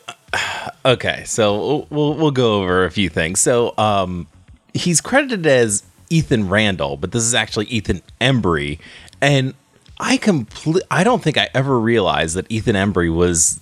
okay, 0.86 1.24
so 1.26 1.88
we'll- 1.90 2.14
we'll 2.16 2.32
go 2.32 2.62
over 2.62 2.86
a 2.86 2.92
few 2.92 3.10
things. 3.10 3.40
So, 3.40 3.74
um, 3.78 4.28
he's 4.74 5.02
credited 5.02 5.46
as 5.48 5.84
Ethan 6.10 6.50
Randall, 6.50 6.98
but 6.98 7.12
this 7.12 7.24
is 7.24 7.34
actually 7.34 7.66
Ethan 7.68 8.02
Embry, 8.22 8.80
and 9.22 9.54
I 10.00 10.18
complete. 10.18 10.84
I 10.92 11.04
don't 11.04 11.24
think 11.24 11.38
I 11.38 11.50
ever 11.56 11.80
realized 11.80 12.36
that 12.36 12.46
Ethan 12.50 12.76
Embry 12.76 13.14
was 13.14 13.60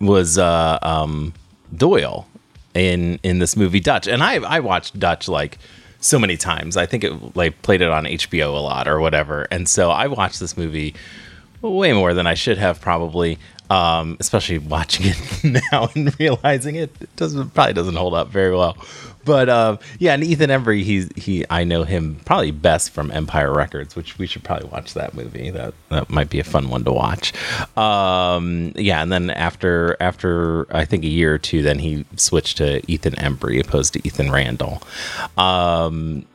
was 0.00 0.36
uh, 0.38 0.78
um, 0.82 1.32
Doyle 1.76 2.26
in 2.74 3.18
in 3.22 3.38
this 3.38 3.56
movie 3.56 3.80
Dutch, 3.80 4.06
and 4.06 4.22
I 4.22 4.34
I 4.34 4.60
watched 4.60 4.98
Dutch 4.98 5.28
like 5.28 5.58
so 6.00 6.18
many 6.18 6.36
times. 6.36 6.76
I 6.76 6.86
think 6.86 7.04
it 7.04 7.36
like 7.36 7.60
played 7.62 7.80
it 7.80 7.90
on 7.90 8.04
HBO 8.04 8.54
a 8.56 8.60
lot 8.60 8.88
or 8.88 9.00
whatever, 9.00 9.46
and 9.50 9.68
so 9.68 9.90
I 9.90 10.06
watched 10.06 10.40
this 10.40 10.56
movie 10.56 10.94
way 11.62 11.92
more 11.92 12.14
than 12.14 12.26
I 12.26 12.34
should 12.34 12.58
have 12.58 12.80
probably. 12.80 13.38
Um, 13.74 14.16
especially 14.20 14.58
watching 14.58 15.06
it 15.06 15.62
now 15.72 15.88
and 15.94 16.18
realizing 16.20 16.76
it, 16.76 17.16
doesn't 17.16 17.54
probably 17.54 17.72
doesn't 17.72 17.96
hold 17.96 18.14
up 18.14 18.28
very 18.28 18.54
well. 18.54 18.76
But 19.24 19.48
um, 19.48 19.78
yeah, 19.98 20.14
and 20.14 20.22
Ethan 20.22 20.50
Embry, 20.50 20.82
he's 20.82 21.08
he 21.16 21.44
I 21.50 21.64
know 21.64 21.82
him 21.82 22.20
probably 22.24 22.50
best 22.50 22.90
from 22.90 23.10
Empire 23.10 23.52
Records, 23.52 23.96
which 23.96 24.18
we 24.18 24.26
should 24.26 24.44
probably 24.44 24.68
watch 24.68 24.94
that 24.94 25.14
movie. 25.14 25.50
That 25.50 25.74
that 25.88 26.10
might 26.10 26.30
be 26.30 26.38
a 26.38 26.44
fun 26.44 26.68
one 26.68 26.84
to 26.84 26.92
watch. 26.92 27.32
Um, 27.76 28.72
yeah, 28.76 29.02
and 29.02 29.10
then 29.10 29.30
after 29.30 29.96
after 29.98 30.72
I 30.74 30.84
think 30.84 31.04
a 31.04 31.08
year 31.08 31.34
or 31.34 31.38
two, 31.38 31.62
then 31.62 31.78
he 31.80 32.04
switched 32.16 32.58
to 32.58 32.80
Ethan 32.90 33.14
Embry 33.14 33.60
opposed 33.60 33.94
to 33.94 34.06
Ethan 34.06 34.30
Randall. 34.30 34.82
Um, 35.36 36.26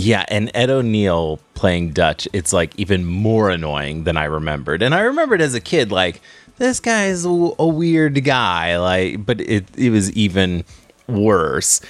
yeah, 0.00 0.24
and 0.28 0.48
Ed 0.54 0.70
O'Neill 0.70 1.40
playing 1.54 1.90
Dutch, 1.90 2.28
it's 2.32 2.52
like 2.52 2.72
even 2.78 3.04
more 3.04 3.50
annoying 3.50 4.04
than 4.04 4.16
I 4.16 4.24
remembered. 4.26 4.80
And 4.80 4.94
I 4.94 5.00
remembered 5.00 5.40
as 5.40 5.56
a 5.56 5.60
kid, 5.60 5.90
like, 5.90 6.20
this 6.58 6.80
guy 6.80 7.06
is 7.06 7.24
a, 7.24 7.28
a 7.28 7.66
weird 7.66 8.22
guy, 8.24 8.78
like, 8.78 9.24
but 9.24 9.40
it, 9.40 9.66
it 9.76 9.90
was 9.90 10.12
even 10.12 10.64
worse. 11.06 11.80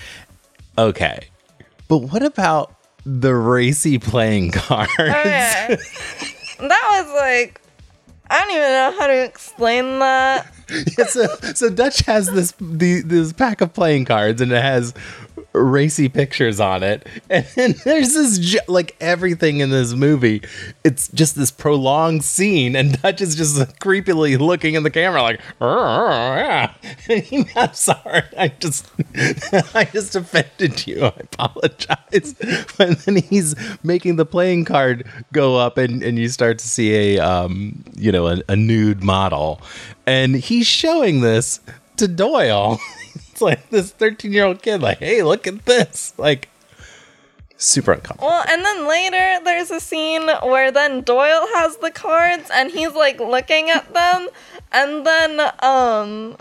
Okay. 0.76 1.28
But 1.88 1.98
what 1.98 2.22
about 2.22 2.74
the 3.04 3.34
racy 3.34 3.98
playing 3.98 4.52
cards? 4.52 4.92
Oh, 4.98 5.02
okay. 5.04 5.76
that 6.60 7.04
was 7.04 7.14
like, 7.14 7.60
I 8.30 8.40
don't 8.40 8.50
even 8.50 8.62
know 8.62 8.94
how 8.98 9.06
to 9.06 9.24
explain 9.24 9.98
that. 10.00 10.52
Yeah, 10.98 11.06
so, 11.06 11.24
so 11.54 11.70
Dutch 11.70 12.00
has 12.00 12.26
this 12.26 12.52
the, 12.60 13.00
this 13.00 13.32
pack 13.32 13.62
of 13.62 13.72
playing 13.72 14.04
cards 14.04 14.42
and 14.42 14.52
it 14.52 14.62
has 14.62 14.92
racy 15.52 16.08
pictures 16.08 16.60
on 16.60 16.82
it, 16.82 17.06
and 17.30 17.46
then 17.54 17.74
there's 17.84 18.14
this 18.14 18.56
like 18.68 18.96
everything 19.00 19.60
in 19.60 19.70
this 19.70 19.92
movie. 19.92 20.42
It's 20.84 21.08
just 21.08 21.34
this 21.36 21.50
prolonged 21.50 22.24
scene, 22.24 22.76
and 22.76 23.00
Dutch 23.02 23.20
is 23.20 23.34
just 23.36 23.58
creepily 23.80 24.38
looking 24.38 24.74
in 24.74 24.82
the 24.82 24.90
camera 24.90 25.22
like, 25.22 25.40
"Oh, 25.60 26.34
yeah." 26.36 26.72
I'm 27.56 27.72
sorry, 27.72 28.22
I 28.36 28.48
just 28.60 28.86
I 29.74 29.88
just 29.92 30.16
offended 30.16 30.86
you. 30.86 31.04
I 31.04 31.12
apologize. 31.20 32.34
But 32.78 33.00
then 33.00 33.16
he's 33.16 33.54
making 33.82 34.16
the 34.16 34.24
playing 34.24 34.64
card 34.64 35.06
go 35.32 35.56
up, 35.56 35.78
and 35.78 36.02
and 36.02 36.18
you 36.18 36.28
start 36.28 36.58
to 36.60 36.68
see 36.68 37.16
a 37.16 37.18
um 37.18 37.84
you 37.96 38.12
know 38.12 38.28
a, 38.28 38.42
a 38.48 38.56
nude 38.56 39.02
model, 39.02 39.60
and 40.06 40.36
he's 40.36 40.66
showing 40.66 41.20
this 41.20 41.60
to 41.96 42.08
Doyle. 42.08 42.78
It's 43.38 43.42
like 43.62 43.70
this 43.70 43.90
13 43.92 44.32
year 44.32 44.44
old 44.44 44.62
kid, 44.62 44.82
like, 44.82 44.98
hey, 44.98 45.22
look 45.22 45.46
at 45.46 45.64
this. 45.64 46.12
Like, 46.16 46.48
super 47.56 47.92
uncomfortable. 47.92 48.28
Well, 48.28 48.44
and 48.48 48.64
then 48.64 48.88
later 48.88 49.44
there's 49.44 49.70
a 49.70 49.80
scene 49.80 50.28
where 50.42 50.70
then 50.70 51.02
Doyle 51.02 51.46
has 51.54 51.76
the 51.78 51.90
cards 51.90 52.50
and 52.52 52.70
he's 52.70 52.94
like 52.94 53.20
looking 53.20 53.70
at 53.70 53.92
them, 53.94 54.28
and 54.72 55.06
then 55.06 55.40
um 55.60 56.36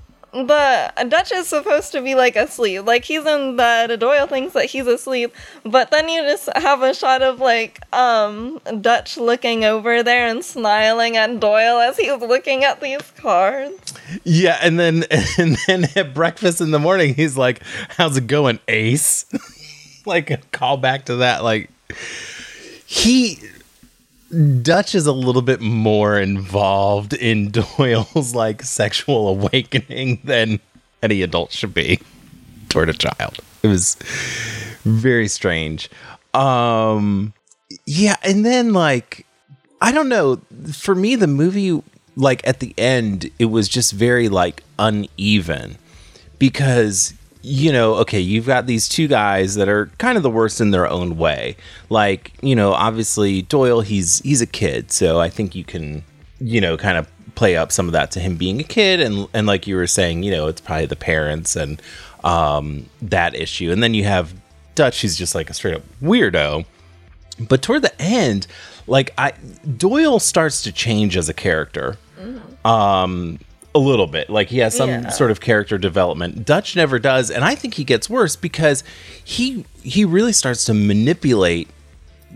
the 0.45 0.93
Dutch 1.09 1.31
is 1.31 1.47
supposed 1.47 1.91
to 1.93 2.01
be 2.01 2.13
like 2.15 2.35
asleep. 2.35 2.85
Like 2.85 3.05
he's 3.05 3.25
in 3.25 3.55
bed, 3.55 3.99
Doyle 3.99 4.27
thinks 4.27 4.53
that 4.53 4.65
he's 4.65 4.85
asleep, 4.85 5.33
but 5.63 5.89
then 5.89 6.09
you 6.09 6.21
just 6.21 6.49
have 6.55 6.81
a 6.81 6.93
shot 6.93 7.21
of 7.21 7.39
like 7.39 7.81
um 7.93 8.59
Dutch 8.81 9.17
looking 9.17 9.65
over 9.65 10.03
there 10.03 10.27
and 10.27 10.43
smiling 10.43 11.17
at 11.17 11.39
Doyle 11.39 11.79
as 11.79 11.97
he's 11.97 12.21
looking 12.21 12.63
at 12.63 12.81
these 12.81 13.01
cards. 13.17 13.93
Yeah, 14.23 14.59
and 14.61 14.79
then 14.79 15.05
and 15.37 15.57
then 15.67 15.87
at 15.95 16.13
breakfast 16.13 16.61
in 16.61 16.71
the 16.71 16.79
morning, 16.79 17.15
he's 17.15 17.37
like, 17.37 17.61
"How's 17.89 18.17
it 18.17 18.27
going, 18.27 18.59
Ace?" 18.67 19.25
like 20.05 20.29
a 20.29 20.37
callback 20.53 21.05
to 21.05 21.17
that. 21.17 21.43
Like 21.43 21.69
he 22.85 23.39
Dutch 24.61 24.93
is 24.93 25.07
a 25.07 25.13
little 25.13 25.41
bit 25.41 25.61
more 25.61 26.19
involved 26.19 27.13
in 27.13 27.51
Doyle's 27.77 28.35
like 28.35 28.61
sexual 28.63 29.27
awakening 29.29 30.21
than 30.23 30.59
any 31.01 31.21
adult 31.21 31.51
should 31.51 31.73
be 31.73 31.99
toward 32.69 32.89
a 32.89 32.93
child. 32.93 33.39
It 33.63 33.67
was 33.67 33.95
very 34.83 35.27
strange. 35.27 35.89
Um 36.33 37.33
yeah, 37.85 38.15
and 38.23 38.45
then 38.45 38.73
like 38.73 39.25
I 39.81 39.91
don't 39.91 40.09
know, 40.09 40.41
for 40.73 40.95
me 40.95 41.15
the 41.15 41.27
movie 41.27 41.81
like 42.15 42.45
at 42.47 42.59
the 42.59 42.73
end 42.77 43.29
it 43.39 43.45
was 43.45 43.69
just 43.69 43.93
very 43.93 44.27
like 44.27 44.63
uneven 44.79 45.77
because 46.39 47.13
you 47.47 47.71
know, 47.71 47.95
okay, 47.95 48.19
you've 48.19 48.45
got 48.45 48.67
these 48.67 48.89
two 48.89 49.07
guys 49.07 49.55
that 49.55 49.69
are 49.69 49.87
kind 49.97 50.17
of 50.17 50.23
the 50.23 50.29
worst 50.29 50.59
in 50.59 50.71
their 50.71 50.87
own 50.87 51.17
way. 51.17 51.55
Like, 51.89 52.33
you 52.41 52.55
know, 52.55 52.73
obviously 52.73 53.41
Doyle, 53.43 53.81
he's 53.81 54.19
he's 54.19 54.41
a 54.41 54.45
kid, 54.45 54.91
so 54.91 55.19
I 55.19 55.29
think 55.29 55.55
you 55.55 55.63
can, 55.63 56.03
you 56.39 56.59
know, 56.59 56.77
kind 56.77 56.97
of 56.97 57.09
play 57.35 57.55
up 57.55 57.71
some 57.71 57.85
of 57.87 57.93
that 57.93 58.11
to 58.11 58.19
him 58.19 58.35
being 58.35 58.59
a 58.59 58.63
kid 58.63 58.99
and 58.99 59.27
and 59.33 59.47
like 59.47 59.67
you 59.67 59.75
were 59.75 59.87
saying, 59.87 60.23
you 60.23 60.31
know, 60.31 60.47
it's 60.47 60.59
probably 60.59 60.87
the 60.87 60.95
parents 60.95 61.55
and 61.55 61.81
um 62.23 62.85
that 63.01 63.33
issue. 63.35 63.71
And 63.71 63.81
then 63.81 63.93
you 63.93 64.03
have 64.03 64.33
Dutch 64.75 65.01
who's 65.01 65.15
just 65.15 65.33
like 65.33 65.49
a 65.49 65.53
straight 65.53 65.75
up 65.75 65.83
weirdo. 66.01 66.65
But 67.39 67.61
toward 67.61 67.83
the 67.83 68.01
end, 68.01 68.47
like 68.87 69.13
I 69.17 69.31
Doyle 69.77 70.19
starts 70.19 70.61
to 70.63 70.71
change 70.71 71.15
as 71.15 71.29
a 71.29 71.33
character. 71.33 71.97
Um 72.65 73.39
a 73.77 73.79
little 73.79 74.07
bit. 74.07 74.29
Like 74.29 74.49
he 74.49 74.57
has 74.59 74.75
some 74.75 74.89
Yeah. 74.89 75.09
sort 75.09 75.31
of 75.31 75.39
character 75.39 75.77
development. 75.77 76.45
Dutch 76.45 76.75
never 76.75 76.99
does, 76.99 77.29
and 77.31 77.43
I 77.43 77.55
think 77.55 77.75
he 77.75 77.83
gets 77.83 78.09
worse 78.09 78.35
because 78.35 78.83
he 79.23 79.65
he 79.83 80.03
really 80.03 80.33
starts 80.33 80.65
to 80.65 80.73
manipulate 80.73 81.69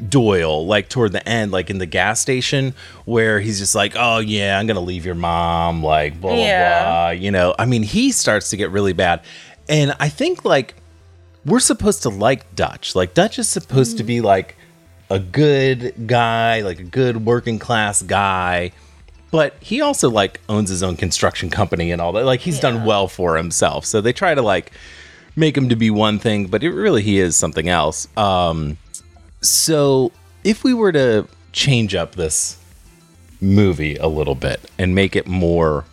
Doyle 0.07 0.65
like 0.65 0.87
toward 0.87 1.11
the 1.11 1.27
end, 1.27 1.51
like 1.51 1.69
in 1.69 1.77
the 1.77 1.85
gas 1.85 2.21
station, 2.21 2.73
where 3.05 3.39
he's 3.39 3.59
just 3.59 3.75
like, 3.75 3.93
"Oh 3.97 4.19
yeah, 4.19 4.57
I'm 4.57 4.67
gonna 4.67 4.79
leave 4.79 5.05
your 5.05 5.15
mom," 5.15 5.83
like 5.83 6.19
blah 6.21 6.31
blah 6.31 6.39
Yeah. 6.43 6.83
blah. 6.83 7.09
You 7.09 7.31
know, 7.31 7.55
I 7.59 7.65
mean, 7.65 7.83
he 7.83 8.11
starts 8.11 8.49
to 8.51 8.57
get 8.57 8.69
really 8.71 8.93
bad, 8.93 9.21
and 9.67 9.93
I 9.99 10.09
think 10.09 10.45
like 10.45 10.75
we're 11.45 11.59
supposed 11.59 12.03
to 12.03 12.09
like 12.09 12.55
Dutch. 12.55 12.95
Like 12.95 13.13
Dutch 13.13 13.37
is 13.39 13.49
supposed 13.49 13.97
to 13.97 14.03
mm-hmm. 14.03 14.07
be 14.07 14.21
like 14.21 14.55
a 15.09 15.19
good 15.19 15.93
guy, 16.07 16.61
like 16.61 16.79
a 16.79 16.83
good 16.83 17.25
working 17.25 17.59
class 17.59 18.01
guy. 18.01 18.71
But 19.31 19.55
he 19.61 19.79
also 19.81 20.09
like 20.09 20.41
owns 20.49 20.69
his 20.69 20.83
own 20.83 20.97
construction 20.97 21.49
company 21.49 21.91
and 21.91 22.01
all 22.01 22.11
that. 22.13 22.25
Like 22.25 22.41
he's 22.41 22.59
done 22.59 22.85
well 22.85 23.07
for 23.07 23.37
himself. 23.37 23.85
So 23.85 24.01
they 24.01 24.11
try 24.13 24.35
to 24.35 24.41
like 24.41 24.71
make 25.35 25.55
him 25.57 25.69
to 25.69 25.75
be 25.75 25.89
one 25.89 26.19
thing, 26.19 26.47
but 26.47 26.63
it 26.63 26.71
really 26.71 27.01
he 27.01 27.19
is 27.19 27.37
something 27.37 27.69
else. 27.69 28.07
Um, 28.17 28.77
so 29.39 30.11
if 30.43 30.63
we 30.63 30.73
were 30.73 30.91
to 30.91 31.27
change 31.53 31.95
up 31.95 32.15
this 32.15 32.57
movie 33.39 33.95
a 33.95 34.07
little 34.07 34.35
bit 34.35 34.59
and 34.77 34.93
make 34.93 35.15
it 35.15 35.27
more 35.27 35.85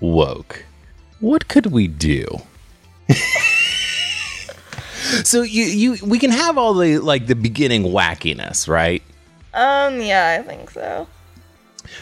woke, 0.00 0.64
what 1.20 1.48
could 1.48 1.66
we 1.66 1.88
do? 1.88 2.24
so 5.24 5.42
you 5.42 5.64
you 5.64 5.96
we 6.04 6.18
can 6.18 6.30
have 6.30 6.58
all 6.58 6.74
the 6.74 6.98
like 6.98 7.26
the 7.26 7.34
beginning 7.34 7.84
wackiness, 7.84 8.68
right? 8.68 9.02
Um, 9.54 10.00
yeah, 10.00 10.38
I 10.38 10.46
think 10.46 10.70
so. 10.70 11.06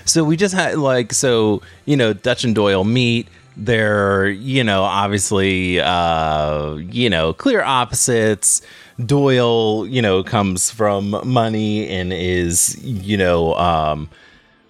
So 0.04 0.24
we 0.24 0.36
just 0.36 0.54
had 0.54 0.78
like 0.78 1.12
so 1.12 1.62
you 1.84 1.96
know 1.96 2.12
Dutch 2.12 2.44
and 2.44 2.54
Doyle 2.54 2.84
meet. 2.84 3.28
They're 3.56 4.28
you 4.28 4.64
know 4.64 4.82
obviously 4.82 5.80
uh, 5.80 6.74
you 6.74 7.10
know 7.10 7.32
clear 7.32 7.62
opposites. 7.62 8.62
Doyle 9.04 9.86
you 9.86 10.02
know 10.02 10.22
comes 10.22 10.70
from 10.70 11.20
money 11.24 11.88
and 11.88 12.12
is 12.12 12.82
you 12.82 13.16
know 13.16 13.54
um, 13.54 14.08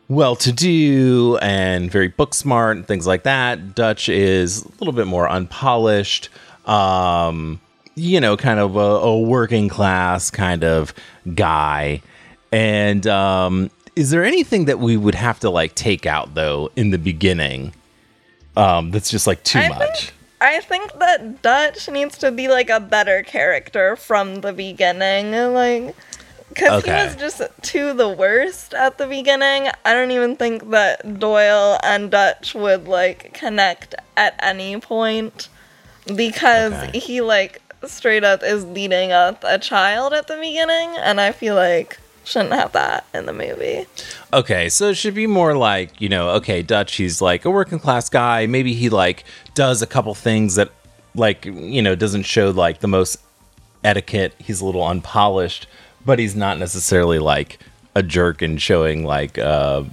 well 0.09 0.37
to 0.37 0.53
do 0.53 1.39
and 1.43 1.91
very 1.91 2.09
book 2.09 2.35
smart 2.35 2.77
and 2.77 2.87
things 2.87 3.07
like 3.07 3.23
that. 3.25 3.75
Dutch 3.75 4.09
is 4.09 4.65
a 4.65 4.69
little 4.79 4.93
bit 4.93 5.07
more 5.07 5.29
unpolished. 5.29 6.29
Um, 6.67 7.61
you 7.97 8.21
know, 8.21 8.37
kind 8.37 8.59
of 8.59 8.77
a, 8.77 8.79
a 8.79 9.21
working 9.21 9.69
class 9.69 10.31
kind 10.31 10.65
of 10.65 10.93
guy. 11.35 12.03
And 12.53 13.07
um, 13.07 13.71
is 13.97 14.11
there 14.11 14.25
anything 14.25 14.65
that 14.67 14.79
we 14.79 14.97
would 14.97 15.15
have 15.15 15.41
to 15.41 15.51
like 15.51 15.75
take 15.75 16.07
out 16.07 16.35
though 16.35 16.71
in 16.77 16.91
the 16.91 16.99
beginning? 16.99 17.73
Um, 18.57 18.91
that's 18.91 19.11
just 19.11 19.27
like 19.27 19.43
too 19.45 19.59
I 19.61 19.69
much. 19.69 20.01
Think, 20.11 20.13
I 20.41 20.61
think 20.61 20.93
that 20.99 21.43
Dutch 21.43 21.89
needs 21.89 22.19
to 22.19 22.31
be 22.31 22.49
like 22.49 22.71
a 22.71 22.81
better 22.81 23.23
character 23.23 23.97
from 23.97 24.41
the 24.43 24.53
beginning, 24.53 25.33
like 25.53 25.95
because 26.49 26.85
Okay. 26.85 26.95
he 26.97 27.05
was 27.07 27.17
just 27.17 27.43
too 27.63 27.93
the 27.95 28.09
worst 28.09 28.75
at 28.75 28.99
the 28.99 29.07
beginning. 29.07 29.69
I 29.85 29.93
don't 29.93 30.11
even 30.13 30.37
think 30.37 30.71
that 30.71 31.19
Doyle 31.19 31.79
and 31.83 32.11
Dutch 32.11 32.55
would 32.55 32.87
like 32.87 33.33
connect 33.35 33.95
at 34.17 34.35
any 34.41 34.79
point 34.79 35.49
because 36.15 36.73
Okay. 36.75 36.99
he 36.99 37.21
like 37.21 37.61
straight 37.87 38.25
up 38.25 38.43
is 38.43 38.65
leading 38.65 39.13
up 39.13 39.43
a 39.47 39.59
child 39.59 40.13
at 40.13 40.27
the 40.29 40.37
beginning, 40.37 40.95
and 40.99 41.21
I 41.21 41.33
feel 41.33 41.55
like 41.55 41.99
shouldn't 42.25 42.53
have 42.55 42.73
that 42.73 43.07
in 43.15 43.27
the 43.27 43.33
movie. 43.33 43.87
Okay, 44.33 44.69
so 44.69 44.89
it 44.89 44.95
should 44.95 45.15
be 45.15 45.27
more 45.27 45.57
like, 45.57 46.01
you 46.01 46.09
know, 46.09 46.31
okay, 46.31 46.63
Dutch, 46.63 46.95
he's 46.97 47.21
like 47.21 47.45
a 47.45 47.51
working 47.51 47.79
class 47.79 48.09
guy. 48.09 48.47
Maybe 48.47 48.73
he 48.75 48.89
like 48.89 49.25
does 49.55 49.83
a 49.83 49.87
couple 49.87 50.15
things 50.15 50.55
that 50.57 50.71
like, 51.15 51.45
you 51.45 51.83
know, 51.83 51.95
doesn't 51.95 52.23
show 52.25 52.51
like 52.51 52.81
the 52.81 52.89
most 52.89 53.19
etiquette. 53.85 54.35
He's 54.39 54.61
a 54.61 54.65
little 54.67 54.83
unpolished, 54.87 55.67
but 56.05 56.19
he's 56.19 56.35
not 56.35 56.59
necessarily 56.59 57.19
like 57.19 57.59
a 57.95 58.03
jerk 58.03 58.43
and 58.43 58.61
showing 58.61 59.05
like 59.05 59.39
uh 59.39 59.85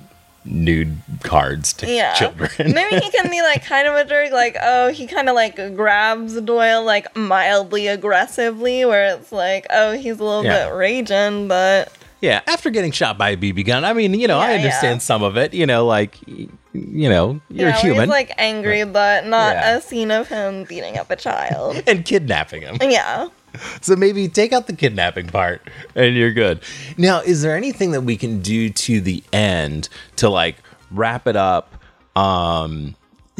nude 0.43 0.97
cards 1.21 1.71
to 1.73 1.87
Yeah. 1.91 2.13
children. 2.15 2.49
Maybe 2.73 2.95
he 2.99 3.11
can 3.11 3.29
be 3.29 3.41
like 3.43 3.63
kind 3.63 3.87
of 3.87 3.93
a 3.93 4.05
jerk, 4.05 4.31
like, 4.31 4.57
oh, 4.59 4.91
he 4.91 5.05
kind 5.05 5.29
of 5.29 5.35
like 5.35 5.75
grabs 5.75 6.39
Doyle 6.41 6.83
like 6.83 7.15
mildly 7.15 7.85
aggressively, 7.87 8.83
where 8.85 9.15
it's 9.15 9.31
like, 9.31 9.67
oh, 9.69 9.91
he's 9.91 10.19
a 10.19 10.23
little 10.23 10.43
Yeah. 10.43 10.67
bit 10.69 10.73
raging, 10.75 11.47
but 11.47 11.91
Yeah, 12.21 12.41
after 12.47 12.69
getting 12.69 12.91
shot 12.91 13.17
by 13.17 13.31
a 13.31 13.37
BB 13.37 13.65
gun, 13.65 13.83
I 13.83 13.93
mean, 13.93 14.13
you 14.13 14.27
know, 14.27 14.37
I 14.39 14.53
understand 14.53 14.95
yeah. 14.95 14.99
some 14.99 15.23
of 15.23 15.37
it. 15.37 15.53
You 15.53 15.65
know, 15.65 15.85
like, 15.87 16.19
you 16.27 17.09
know, 17.09 17.41
you're 17.49 17.69
yeah, 17.69 17.77
human 17.77 18.01
he's 18.01 18.09
like 18.09 18.31
angry, 18.37 18.83
but 18.85 19.25
not 19.25 19.55
Yeah. 19.55 19.77
a 19.77 19.81
scene 19.81 20.11
of 20.11 20.27
him 20.27 20.63
beating 20.65 20.97
up 20.97 21.09
a 21.09 21.15
child. 21.15 21.81
and 21.87 22.05
kidnapping 22.05 22.61
him. 22.61 22.77
yeah. 22.81 23.29
So 23.81 23.95
maybe 23.95 24.27
take 24.29 24.53
out 24.53 24.67
the 24.67 24.73
kidnapping 24.75 25.27
part 25.27 25.67
and 25.95 26.15
you're 26.15 26.31
good. 26.31 26.61
Now, 26.97 27.19
is 27.19 27.41
there 27.41 27.57
anything 27.57 27.91
that 27.91 28.01
we 28.01 28.15
can 28.15 28.41
do 28.41 28.69
to 28.69 29.01
the 29.01 29.23
end 29.33 29.89
to 30.17 30.29
like 30.29 30.55
wrap 30.91 31.27
it 31.27 31.35
up? 31.35 31.73
Um 32.15 32.95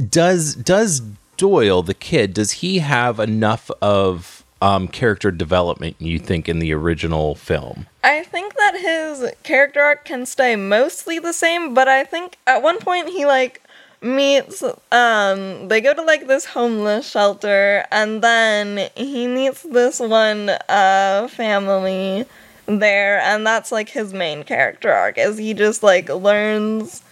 does 0.10 0.56
does 0.56 1.02
Doyle, 1.38 1.82
the 1.82 1.94
kid, 1.94 2.34
does 2.34 2.52
he 2.52 2.80
have 2.80 3.20
enough 3.20 3.72
of 3.82 4.41
um 4.62 4.88
character 4.88 5.32
development 5.32 5.96
you 6.00 6.20
think 6.20 6.48
in 6.48 6.60
the 6.60 6.74
original 6.74 7.36
film? 7.36 7.88
I 8.04 8.24
think 8.24 8.56
that 8.56 8.78
his 8.80 9.32
character 9.44 9.82
arc 9.82 10.06
can 10.06 10.26
stay 10.26 10.56
mostly 10.56 11.20
the 11.20 11.34
same, 11.34 11.74
but 11.74 11.88
I 11.88 12.04
think 12.04 12.38
at 12.48 12.62
one 12.62 12.80
point 12.80 13.10
he 13.10 13.26
like 13.26 13.62
meets 14.04 14.64
um 14.92 15.68
they 15.68 15.80
go 15.80 15.94
to 15.94 16.02
like 16.02 16.26
this 16.26 16.46
homeless 16.46 17.08
shelter 17.08 17.86
and 17.92 18.24
then 18.24 18.90
he 18.96 19.28
meets 19.28 19.62
this 19.62 20.00
one 20.00 20.50
uh 20.70 21.28
family 21.30 22.26
there 22.66 23.20
and 23.20 23.46
that's 23.46 23.72
like 23.72 23.90
his 23.90 24.12
main 24.12 24.44
character 24.44 24.92
arc 24.92 25.20
is 25.20 25.38
he 25.38 25.54
just 25.54 25.84
like 25.84 26.10
learns 26.10 27.04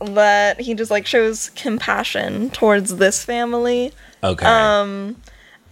that 0.00 0.60
he 0.60 0.74
just 0.74 0.90
like 0.90 1.06
shows 1.06 1.50
compassion 1.50 2.50
towards 2.50 2.96
this 2.96 3.24
family 3.24 3.92
Okay. 4.24 4.46
um, 4.46 5.16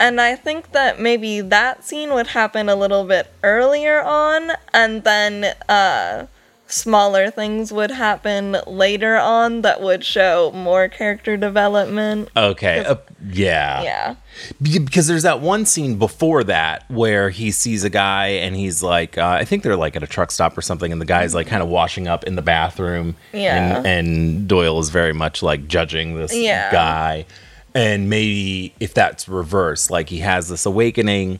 and 0.03 0.21
I 0.21 0.37
think 0.37 0.73
that 0.73 1.01
maybe 1.01 1.41
that 1.41 1.85
scene 1.85 2.13
would 2.13 2.27
happen 2.29 2.69
a 2.69 2.77
little 2.77 3.05
bit 3.05 3.33
earlier 3.43 4.03
on, 4.03 4.51
and 4.75 5.03
then 5.05 5.55
uh, 5.69 6.27
smaller 6.67 7.31
things 7.31 7.71
would 7.73 7.91
happen 7.91 8.57
later 8.67 9.17
on 9.17 9.61
that 9.63 9.81
would 9.83 10.03
show 10.05 10.51
more 10.55 10.89
character 10.89 11.37
development. 11.37 12.29
okay. 12.37 12.85
Uh, 12.85 12.97
yeah. 13.31 13.83
Yeah. 13.83 14.15
Because 14.61 15.07
there's 15.07 15.23
that 15.25 15.41
one 15.41 15.67
scene 15.67 15.99
before 15.99 16.43
that 16.45 16.91
where 16.91 17.29
he 17.31 17.51
sees 17.51 17.85
a 17.85 17.91
guy 17.91 18.29
and 18.29 18.57
he's 18.57 18.83
like 18.83 19.19
uh, 19.19 19.37
i 19.41 19.45
think 19.45 19.63
they're 19.63 19.77
like 19.77 19.95
at 19.95 20.03
a 20.03 20.07
truck 20.07 20.31
stop 20.31 20.57
or 20.57 20.63
something 20.63 20.91
and 20.91 21.01
the 21.01 21.05
guy's 21.07 21.35
like 21.35 21.47
kind 21.47 21.63
of 21.63 21.69
washing 21.69 22.09
up 22.09 22.25
in 22.25 22.35
the 22.37 22.43
bathroom 22.43 23.15
Yeah. 23.35 23.77
and, 23.79 23.87
and 23.87 24.49
doyle 24.49 24.81
is 24.81 24.89
very 24.89 25.13
much 25.13 25.43
like 25.43 25.69
judging 25.69 26.17
this 26.17 26.35
Yeah. 26.35 26.73
guy 26.73 27.27
and 27.75 28.09
maybe 28.11 28.75
if 28.81 28.93
that's 28.95 29.29
reversed 29.29 29.91
like 29.91 30.09
he 30.09 30.19
has 30.19 30.49
this 30.49 30.67
awakening 30.67 31.39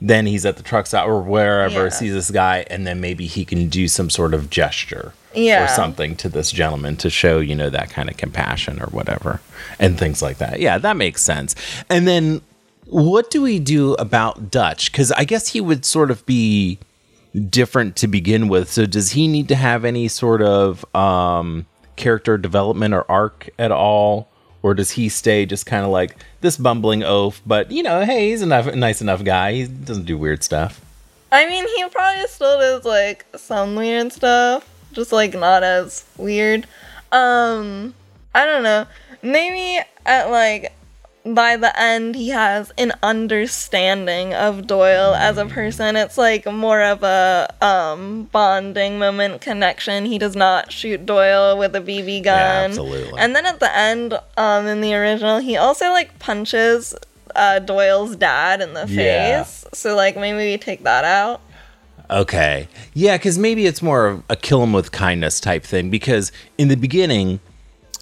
then 0.00 0.26
he's 0.26 0.46
at 0.46 0.56
the 0.56 0.62
truck 0.62 0.86
stop 0.86 1.08
or 1.08 1.20
wherever 1.20 1.84
Yeah. 1.84 1.88
sees 1.88 2.12
this 2.12 2.30
guy 2.30 2.64
and 2.70 2.86
then 2.86 3.00
maybe 3.00 3.26
he 3.26 3.44
can 3.44 3.68
do 3.68 3.88
some 3.88 4.10
sort 4.10 4.32
of 4.32 4.48
gesture 4.48 5.12
Yeah. 5.34 5.64
or 5.64 5.68
something 5.68 6.14
to 6.16 6.28
this 6.28 6.50
gentleman 6.52 6.96
to 6.98 7.10
show 7.10 7.40
you 7.40 7.54
know 7.56 7.68
that 7.70 7.90
kind 7.90 8.08
of 8.08 8.16
compassion 8.16 8.80
or 8.80 8.86
whatever 8.86 9.40
and 9.78 9.98
things 9.98 10.22
like 10.22 10.38
that. 10.38 10.60
Yeah 10.60 10.78
that 10.78 10.96
makes 10.96 11.22
sense. 11.22 11.54
And 11.90 12.06
then 12.06 12.42
what 12.86 13.30
do 13.30 13.42
we 13.42 13.58
do 13.58 13.94
about 13.94 14.50
dutch? 14.50 14.90
Because 14.92 15.10
i 15.12 15.24
guess 15.24 15.48
he 15.48 15.60
would 15.60 15.84
sort 15.84 16.10
of 16.10 16.24
be 16.26 16.78
different 17.50 17.94
to 17.96 18.06
begin 18.08 18.48
with. 18.48 18.70
So 18.70 18.86
does 18.86 19.10
he 19.12 19.28
need 19.28 19.48
to 19.48 19.54
have 19.56 19.84
any 19.84 20.06
sort 20.08 20.42
of 20.42 20.84
um 20.94 21.66
character 21.96 22.38
development 22.38 22.94
or 22.94 23.04
arc 23.10 23.50
at 23.58 23.72
all 23.72 24.27
or 24.62 24.74
does 24.74 24.92
he 24.92 25.08
stay 25.08 25.46
just 25.46 25.66
kind 25.66 25.84
of 25.84 25.90
like 25.90 26.16
this 26.40 26.56
bumbling 26.56 27.02
oaf 27.02 27.40
but 27.46 27.70
you 27.70 27.82
know 27.82 28.04
hey 28.04 28.30
he's 28.30 28.42
enough 28.42 28.72
nice 28.74 29.00
enough 29.00 29.24
guy 29.24 29.52
he 29.52 29.66
doesn't 29.66 30.04
do 30.04 30.16
weird 30.18 30.42
stuff 30.42 30.80
I 31.30 31.46
mean, 31.48 31.66
he 31.76 31.88
probably 31.90 32.26
still 32.26 32.58
does 32.58 32.84
like 32.84 33.26
some 33.36 33.74
weird 33.74 34.12
stuff, 34.12 34.68
just 34.92 35.12
like 35.12 35.34
not 35.34 35.62
as 35.62 36.04
weird. 36.16 36.66
Um, 37.12 37.94
I 38.34 38.46
don't 38.46 38.62
know. 38.62 38.86
Maybe 39.22 39.84
at 40.06 40.30
like 40.30 40.72
by 41.24 41.56
the 41.56 41.78
end 41.78 42.14
he 42.14 42.30
has 42.30 42.72
an 42.78 42.92
understanding 43.02 44.34
of 44.34 44.66
Doyle 44.66 45.14
as 45.14 45.36
a 45.36 45.46
person. 45.46 45.96
It's 45.96 46.16
like 46.18 46.46
more 46.46 46.82
of 46.82 47.02
a 47.02 47.48
um 47.60 48.24
bonding 48.32 48.98
moment 48.98 49.40
connection. 49.40 50.06
He 50.06 50.18
does 50.18 50.36
not 50.36 50.72
shoot 50.72 51.04
Doyle 51.06 51.58
with 51.58 51.74
a 51.74 51.80
BB 51.80 52.24
gun. 52.24 52.36
Yeah, 52.36 52.64
absolutely. 52.66 53.18
And 53.18 53.34
then 53.34 53.46
at 53.46 53.60
the 53.60 53.74
end, 53.76 54.18
um 54.36 54.66
in 54.66 54.80
the 54.80 54.94
original, 54.94 55.38
he 55.38 55.56
also 55.56 55.90
like 55.90 56.18
punches 56.18 56.94
uh 57.34 57.58
Doyle's 57.58 58.16
dad 58.16 58.60
in 58.60 58.74
the 58.74 58.86
face. 58.86 58.96
Yeah. 58.96 59.44
So 59.72 59.94
like 59.94 60.16
maybe 60.16 60.38
we 60.38 60.56
take 60.58 60.84
that 60.84 61.04
out. 61.04 61.40
Okay. 62.10 62.68
Yeah, 62.94 63.16
because 63.18 63.38
maybe 63.38 63.66
it's 63.66 63.82
more 63.82 64.06
of 64.06 64.22
a 64.30 64.36
kill 64.36 64.62
him 64.62 64.72
with 64.72 64.92
kindness 64.92 65.40
type 65.40 65.62
thing. 65.62 65.90
Because 65.90 66.32
in 66.56 66.68
the 66.68 66.76
beginning, 66.76 67.40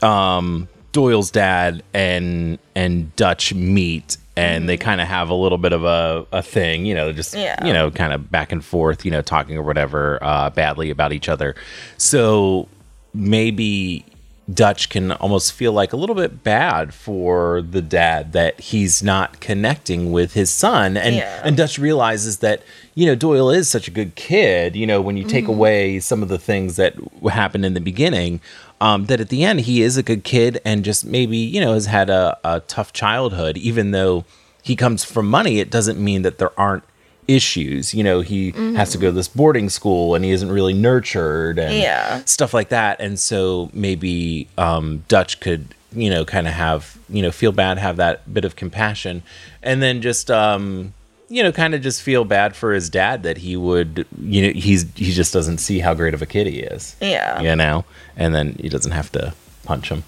um, 0.02 0.68
Doyle's 0.96 1.30
dad 1.30 1.82
and 1.92 2.58
and 2.74 3.14
Dutch 3.16 3.52
meet 3.52 4.16
and 4.34 4.66
they 4.66 4.78
kind 4.78 5.02
of 5.02 5.06
have 5.08 5.28
a 5.28 5.34
little 5.34 5.58
bit 5.58 5.72
of 5.74 5.84
a, 5.84 6.26
a 6.32 6.42
thing, 6.42 6.86
you 6.86 6.94
know, 6.94 7.12
just 7.12 7.34
Yeah. 7.34 7.62
you 7.66 7.72
know, 7.74 7.90
kind 7.90 8.14
of 8.14 8.30
back 8.30 8.50
and 8.50 8.64
forth, 8.64 9.04
you 9.04 9.10
know, 9.10 9.20
talking 9.22 9.58
or 9.58 9.62
whatever, 9.62 10.18
uh, 10.22 10.48
badly 10.50 10.88
about 10.90 11.12
each 11.12 11.28
other. 11.28 11.54
So 11.98 12.66
maybe 13.12 14.04
Dutch 14.52 14.90
can 14.90 15.10
almost 15.12 15.52
feel 15.52 15.72
like 15.72 15.92
a 15.92 15.96
little 15.96 16.14
bit 16.14 16.44
bad 16.44 16.94
for 16.94 17.62
the 17.62 17.82
dad 17.82 18.32
that 18.32 18.60
he's 18.60 19.02
not 19.02 19.40
connecting 19.40 20.12
with 20.12 20.34
his 20.34 20.50
son 20.50 20.96
and 20.96 21.16
Yeah. 21.16 21.40
and 21.44 21.56
Dutch 21.56 21.78
realizes 21.78 22.38
that 22.38 22.62
you 22.94 23.06
know 23.06 23.16
Doyle 23.16 23.50
is 23.50 23.68
such 23.68 23.88
a 23.88 23.90
good 23.90 24.14
kid 24.14 24.76
you 24.76 24.86
know 24.86 25.00
when 25.00 25.16
you 25.16 25.24
take 25.24 25.48
away 25.48 25.98
some 25.98 26.22
of 26.22 26.28
the 26.28 26.38
things 26.38 26.76
that 26.76 26.94
happened 27.30 27.64
in 27.66 27.74
the 27.74 27.80
beginning 27.80 28.40
um, 28.80 29.06
that 29.06 29.20
at 29.20 29.28
the 29.28 29.42
end 29.44 29.60
he 29.60 29.82
is 29.82 29.96
a 29.96 30.02
good 30.02 30.22
kid 30.24 30.60
and 30.64 30.84
just 30.84 31.04
maybe 31.04 31.36
you 31.38 31.60
know 31.60 31.72
has 31.74 31.86
had 31.86 32.10
a, 32.10 32.38
a 32.44 32.60
tough 32.60 32.92
childhood 32.92 33.56
even 33.56 33.90
though 33.92 34.24
he 34.62 34.74
comes 34.74 35.04
from 35.04 35.28
money, 35.30 35.60
it 35.60 35.70
doesn't 35.70 35.96
mean 35.98 36.22
that 36.22 36.38
there 36.38 36.50
aren't 36.58 36.82
issues. 37.28 37.94
You 37.94 38.02
know, 38.02 38.20
he 38.20 38.50
has 38.74 38.90
to 38.92 38.98
go 38.98 39.08
to 39.08 39.12
this 39.12 39.28
boarding 39.28 39.68
school 39.68 40.14
and 40.16 40.24
he 40.24 40.30
isn't 40.32 40.50
really 40.50 40.72
nurtured 40.72 41.58
and 41.58 41.74
Yeah. 41.78 42.22
stuff 42.24 42.52
like 42.52 42.68
that. 42.70 43.00
And 43.00 43.18
so 43.18 43.70
maybe 43.72 44.48
um, 44.58 45.04
Dutch 45.08 45.38
could, 45.38 45.68
you 45.94 46.10
know, 46.10 46.24
kind 46.24 46.48
of 46.48 46.52
have, 46.54 46.98
you 47.08 47.22
know, 47.22 47.30
feel 47.30 47.52
bad, 47.52 47.78
have 47.78 47.96
that 47.98 48.32
bit 48.34 48.44
of 48.44 48.56
compassion, 48.56 49.22
and 49.62 49.80
then 49.80 50.02
just, 50.02 50.30
um, 50.32 50.92
you 51.28 51.42
know, 51.42 51.50
kind 51.52 51.74
of 51.74 51.82
just 51.82 52.02
feel 52.02 52.24
bad 52.24 52.54
for 52.54 52.72
his 52.72 52.88
dad 52.88 53.22
that 53.24 53.38
he 53.38 53.56
would, 53.56 54.06
you 54.20 54.42
know, 54.42 54.52
he's 54.58 54.84
he 54.94 55.12
just 55.12 55.32
doesn't 55.32 55.58
see 55.58 55.80
how 55.80 55.92
great 55.94 56.14
of 56.14 56.22
a 56.22 56.26
kid 56.26 56.46
he 56.46 56.60
is 56.60 56.94
Yeah. 57.00 57.40
you 57.40 57.56
know, 57.56 57.84
and 58.16 58.34
then 58.34 58.56
he 58.60 58.68
doesn't 58.68 58.92
have 58.92 59.10
to 59.12 59.34
punch 59.64 59.88
him. 59.88 60.04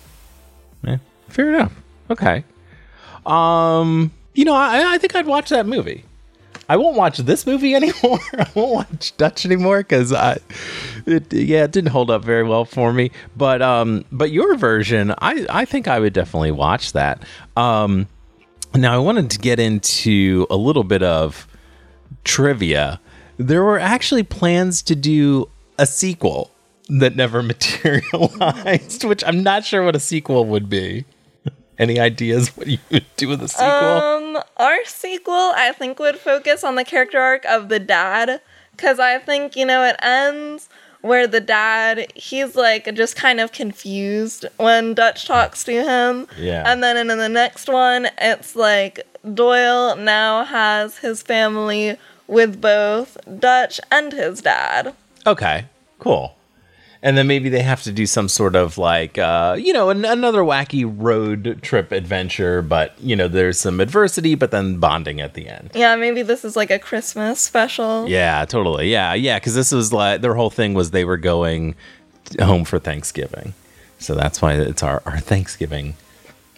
Yeah, 0.85 0.99
fair 1.29 1.49
enough. 1.55 1.73
Okay. 2.11 2.45
Um, 3.27 4.13
you 4.35 4.45
know, 4.45 4.55
I, 4.55 4.95
I 4.95 4.99
think 4.99 5.15
I'd 5.17 5.27
watch 5.27 5.49
that 5.51 5.67
movie. 5.67 6.05
I 6.71 6.77
won't 6.77 6.97
watch 6.97 7.19
this 7.19 7.47
movie 7.47 7.75
anymore. 7.81 8.21
I 8.35 8.47
won't 8.55 8.73
watch 8.73 9.17
Dutch 9.17 9.45
anymore 9.47 9.79
because 9.79 10.13
I, 10.13 10.39
it, 11.07 11.33
yeah, 11.33 11.65
it 11.65 11.73
didn't 11.73 11.91
hold 11.91 12.11
up 12.11 12.25
very 12.25 12.45
well 12.45 12.65
for 12.65 12.93
me. 12.93 13.11
But 13.37 13.63
um, 13.63 14.05
but 14.13 14.31
your 14.31 14.55
version, 14.57 15.13
I 15.19 15.47
I 15.49 15.65
think 15.65 15.89
I 15.89 15.99
would 15.99 16.13
definitely 16.13 16.53
watch 16.53 16.93
that. 16.93 17.23
Um, 17.57 18.07
now 18.75 18.95
I 18.95 18.99
wanted 18.99 19.31
to 19.31 19.39
get 19.39 19.59
into 19.59 20.47
a 20.51 20.57
little 20.57 20.85
bit 20.85 21.03
of 21.03 21.47
trivia. 22.25 23.01
There 23.37 23.63
were 23.63 23.79
actually 23.79 24.23
plans 24.23 24.83
to 24.83 24.95
do 24.95 25.49
a 25.79 25.87
sequel 25.87 26.51
that 26.89 27.17
never 27.17 27.43
materialized, 27.55 29.05
which 29.05 29.23
I'm 29.27 29.43
not 29.43 29.65
sure 29.65 29.85
what 29.85 29.97
a 29.97 30.01
sequel 30.01 30.45
would 30.47 30.69
be. 30.69 31.05
Any 31.79 32.01
ideas 32.01 32.57
what 32.57 32.67
you 32.67 32.79
would 32.91 33.07
do 33.17 33.29
with 33.29 33.41
a 33.41 33.49
sequel? 33.49 33.67
Um, 33.67 34.43
our 34.57 34.85
sequel, 34.85 35.53
I 35.55 35.73
think, 35.73 36.01
would 36.01 36.17
focus 36.17 36.65
on 36.65 36.75
the 36.75 36.85
character 36.85 37.21
arc 37.21 37.45
of 37.45 37.69
the 37.69 37.79
dad, 37.79 38.41
because 38.73 38.99
I 38.99 39.19
think 39.19 39.55
you 39.55 39.65
know 39.65 39.85
it 39.85 39.95
ends 40.03 40.69
where 41.01 41.27
the 41.27 41.41
dad 41.41 42.11
he's 42.15 42.57
like 42.57 42.93
just 42.95 43.17
kind 43.17 43.41
of 43.41 43.53
confused 43.53 44.45
when 44.57 44.95
Dutch 44.95 45.27
talks 45.27 45.65
to 45.65 45.73
him, 45.73 46.27
Yeah. 46.39 46.65
and 46.67 46.83
then 46.83 46.97
in 46.97 47.07
the 47.19 47.29
next 47.29 47.69
one, 47.69 48.09
it's 48.19 48.57
like 48.57 49.07
Doyle 49.35 49.97
now 49.97 50.45
has 50.45 50.99
his 50.99 51.23
family 51.23 51.97
with 52.27 52.61
both 52.61 53.17
Dutch 53.41 53.81
and 53.91 54.13
his 54.13 54.41
dad. 54.43 54.95
Okay, 55.27 55.67
cool. 55.99 56.37
And 57.03 57.17
then 57.17 57.29
maybe 57.29 57.49
they 57.49 57.63
have 57.63 57.83
to 57.85 57.93
do 57.93 58.07
some 58.07 58.29
sort 58.29 58.57
of 58.57 58.77
like, 58.77 59.19
uh, 59.19 59.57
you 59.59 59.73
know, 59.73 59.91
an, 59.91 60.05
another 60.05 60.43
wacky 60.43 60.85
road 60.85 61.61
trip 61.63 61.93
adventure, 61.93 62.61
but, 62.61 62.95
you 63.01 63.15
know, 63.15 63.29
there's 63.29 63.61
some 63.61 63.79
adversity, 63.81 64.35
but 64.35 64.51
then 64.51 64.79
bonding 64.79 65.21
at 65.21 65.35
the 65.35 65.49
end. 65.49 65.71
Yeah, 65.75 65.95
maybe 65.95 66.23
this 66.23 66.45
is 66.45 66.57
like 66.57 66.73
a 66.73 66.79
Christmas 66.79 67.39
special. 67.41 68.09
Yeah, 68.09 68.45
totally. 68.47 68.91
Yeah, 68.91 69.15
yeah, 69.15 69.39
because 69.39 69.55
this 69.55 69.71
was 69.71 69.93
like, 69.93 70.23
their 70.23 70.35
whole 70.35 70.51
thing 70.51 70.75
was 70.75 70.91
they 70.91 71.05
were 71.05 71.17
going 71.17 71.77
home 72.41 72.65
for 72.65 72.81
Thanksgiving. 72.81 73.55
So 74.01 74.15
that's 74.15 74.43
why 74.43 74.55
it's 74.55 74.83
our, 74.83 75.03
our 75.07 75.21
Thanksgiving 75.21 75.95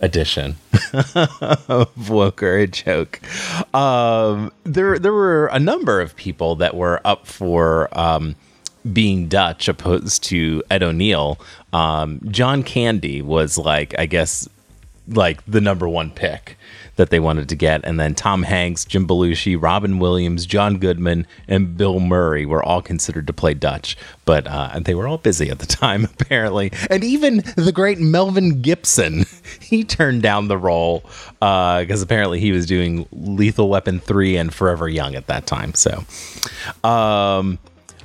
edition 0.00 0.56
of 1.12 2.08
woke 2.08 2.42
or 2.42 2.56
a 2.56 2.66
joke. 2.66 3.20
Um, 3.74 4.52
there, 4.64 4.98
there 4.98 5.12
were 5.12 5.48
a 5.48 5.58
number 5.58 6.00
of 6.00 6.16
people 6.16 6.56
that 6.56 6.74
were 6.74 7.00
up 7.04 7.26
for 7.26 7.88
um, 7.98 8.36
being 8.92 9.28
Dutch, 9.28 9.68
opposed 9.68 10.22
to 10.24 10.62
Ed 10.70 10.82
O'Neill. 10.82 11.40
Um, 11.72 12.20
John 12.30 12.62
Candy 12.62 13.22
was 13.22 13.58
like, 13.58 13.98
I 13.98 14.06
guess, 14.06 14.48
like 15.08 15.44
the 15.46 15.60
number 15.60 15.88
one 15.88 16.10
pick 16.10 16.56
that 17.00 17.08
they 17.08 17.18
wanted 17.18 17.48
to 17.48 17.56
get. 17.56 17.80
And 17.84 17.98
then 17.98 18.14
Tom 18.14 18.42
Hanks, 18.42 18.84
Jim 18.84 19.06
Belushi, 19.06 19.60
Robin 19.60 19.98
Williams, 19.98 20.44
John 20.44 20.76
Goodman, 20.76 21.26
and 21.48 21.76
Bill 21.76 21.98
Murray 21.98 22.44
were 22.44 22.62
all 22.62 22.82
considered 22.82 23.26
to 23.26 23.32
play 23.32 23.54
Dutch, 23.54 23.96
but 24.26 24.46
uh, 24.46 24.78
they 24.80 24.94
were 24.94 25.08
all 25.08 25.16
busy 25.16 25.48
at 25.48 25.60
the 25.60 25.66
time, 25.82 26.04
apparently. 26.04 26.70
And 26.90 27.02
even 27.02 27.38
the 27.56 27.72
great 27.72 27.98
Melvin 27.98 28.60
Gibson, 28.60 29.24
he 29.60 29.82
turned 29.82 30.22
down 30.22 30.48
the 30.48 30.58
role 30.58 31.04
because 31.38 32.02
apparently 32.02 32.38
he 32.38 32.52
was 32.52 32.66
doing 32.66 33.08
Lethal 33.12 33.70
Weapon 33.70 33.98
3 33.98 34.36
and 34.36 34.52
Forever 34.54 34.88
Young 34.88 35.14
at 35.14 35.26
that 35.28 35.46
time. 35.46 35.72
So, 35.74 36.04
um, 36.84 37.58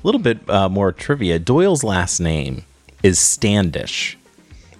little 0.05 0.21
bit 0.21 0.49
uh, 0.49 0.69
more 0.69 0.91
trivia. 0.91 1.39
Doyle's 1.39 1.83
last 1.83 2.19
name 2.19 2.63
is 3.03 3.19
Standish 3.19 4.17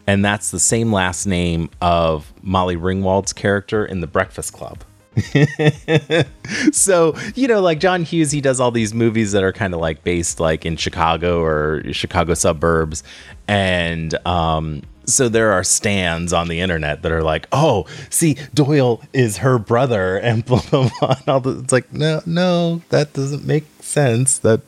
and 0.08 0.24
that's 0.24 0.52
the 0.52 0.60
same 0.60 0.92
last 0.92 1.26
name 1.26 1.70
of 1.82 2.32
Molly 2.42 2.76
Ringwald's 2.76 3.34
character 3.34 3.86
in 3.86 4.02
The 4.02 4.08
Breakfast 4.08 4.54
Club. 4.54 4.84
so 6.74 7.16
you 7.36 7.48
know 7.48 7.62
like 7.62 7.80
john 7.80 8.04
hughes 8.04 8.32
he 8.32 8.42
does 8.42 8.60
all 8.60 8.70
these 8.70 8.94
movies 8.94 9.32
that 9.32 9.46
are 9.46 9.54
kind 9.54 9.74
of 9.74 9.80
like 9.80 10.04
based 10.04 10.42
like 10.42 10.66
in 10.66 10.76
chicago 10.76 11.42
or 11.42 11.82
chicago 11.94 12.34
suburbs. 12.34 13.02
And 13.48 14.14
um 14.28 14.82
so 15.06 15.30
there 15.30 15.54
are 15.54 15.64
stands 15.64 16.34
on 16.34 16.50
the 16.50 16.60
internet 16.60 17.02
that 17.04 17.14
are 17.14 17.24
like 17.24 17.48
oh 17.54 17.86
see 18.10 18.36
doyle 18.54 19.02
is 19.14 19.38
her 19.38 19.58
brother 19.58 20.18
and 20.18 20.46
blah 20.46 20.62
blah 20.70 20.90
blah. 21.00 21.16
And 21.18 21.30
all 21.30 21.40
the, 21.40 21.60
it's 21.60 21.72
like 21.72 21.94
no 21.94 22.22
no 22.26 22.82
that 22.90 23.14
doesn't 23.14 23.46
make 23.46 23.64
sense 23.80 24.38
that 24.40 24.60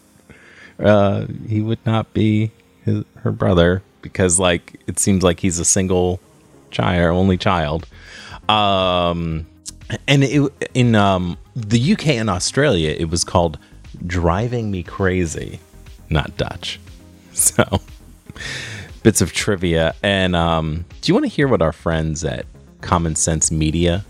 uh 0.80 1.26
he 1.48 1.62
would 1.62 1.84
not 1.86 2.14
be 2.14 2.52
his, 2.84 3.04
her 3.18 3.32
brother 3.32 3.82
because 4.02 4.40
like 4.40 4.80
it 4.88 5.00
seems 5.00 5.24
like 5.24 5.40
he's 5.40 5.60
a 5.60 5.66
single 5.66 6.20
child 6.72 7.16
only 7.16 7.38
child. 7.38 7.88
Um 8.50 9.48
and 10.08 10.24
it, 10.24 10.52
in 10.74 10.96
um 10.96 11.38
the 11.56 11.94
UK 11.94 12.08
and 12.10 12.30
Australia 12.30 12.96
it 12.98 13.10
was 13.10 13.24
called 13.24 13.58
driving 14.06 14.70
me 14.72 14.84
crazy 14.84 15.60
not 16.10 16.36
Dutch. 16.38 16.80
So 17.34 17.82
bits 19.04 19.22
of 19.22 19.32
trivia. 19.32 19.94
And 20.02 20.36
um 20.36 20.86
do 21.02 21.10
you 21.10 21.14
want 21.14 21.26
to 21.26 21.30
hear 21.30 21.48
what 21.48 21.62
our 21.62 21.72
friends 21.72 22.24
at 22.24 22.48
Common 22.82 23.16
Sense 23.16 23.52
Media 23.52 24.06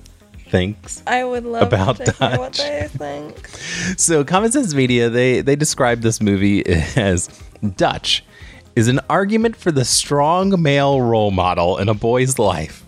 thinks 0.50 1.04
I 1.08 1.24
would 1.24 1.46
love 1.46 1.64
About 1.64 1.98
to 1.98 2.12
hear 2.12 2.38
what 2.38 2.54
Dutch. 2.54 2.58
they 2.58 2.88
think. 2.88 3.48
so 3.98 4.24
common 4.24 4.52
sense 4.52 4.74
media 4.74 5.10
they 5.10 5.42
they 5.42 5.56
describe 5.56 6.02
this 6.02 6.22
movie 6.22 6.66
as 6.96 7.28
dutch 7.76 8.24
is 8.76 8.88
an 8.88 9.00
argument 9.10 9.56
for 9.56 9.72
the 9.72 9.84
strong 9.86 10.62
male 10.62 11.02
role 11.02 11.32
model 11.32 11.78
in 11.78 11.90
a 11.90 11.94
boy's 11.94 12.38
life 12.40 12.84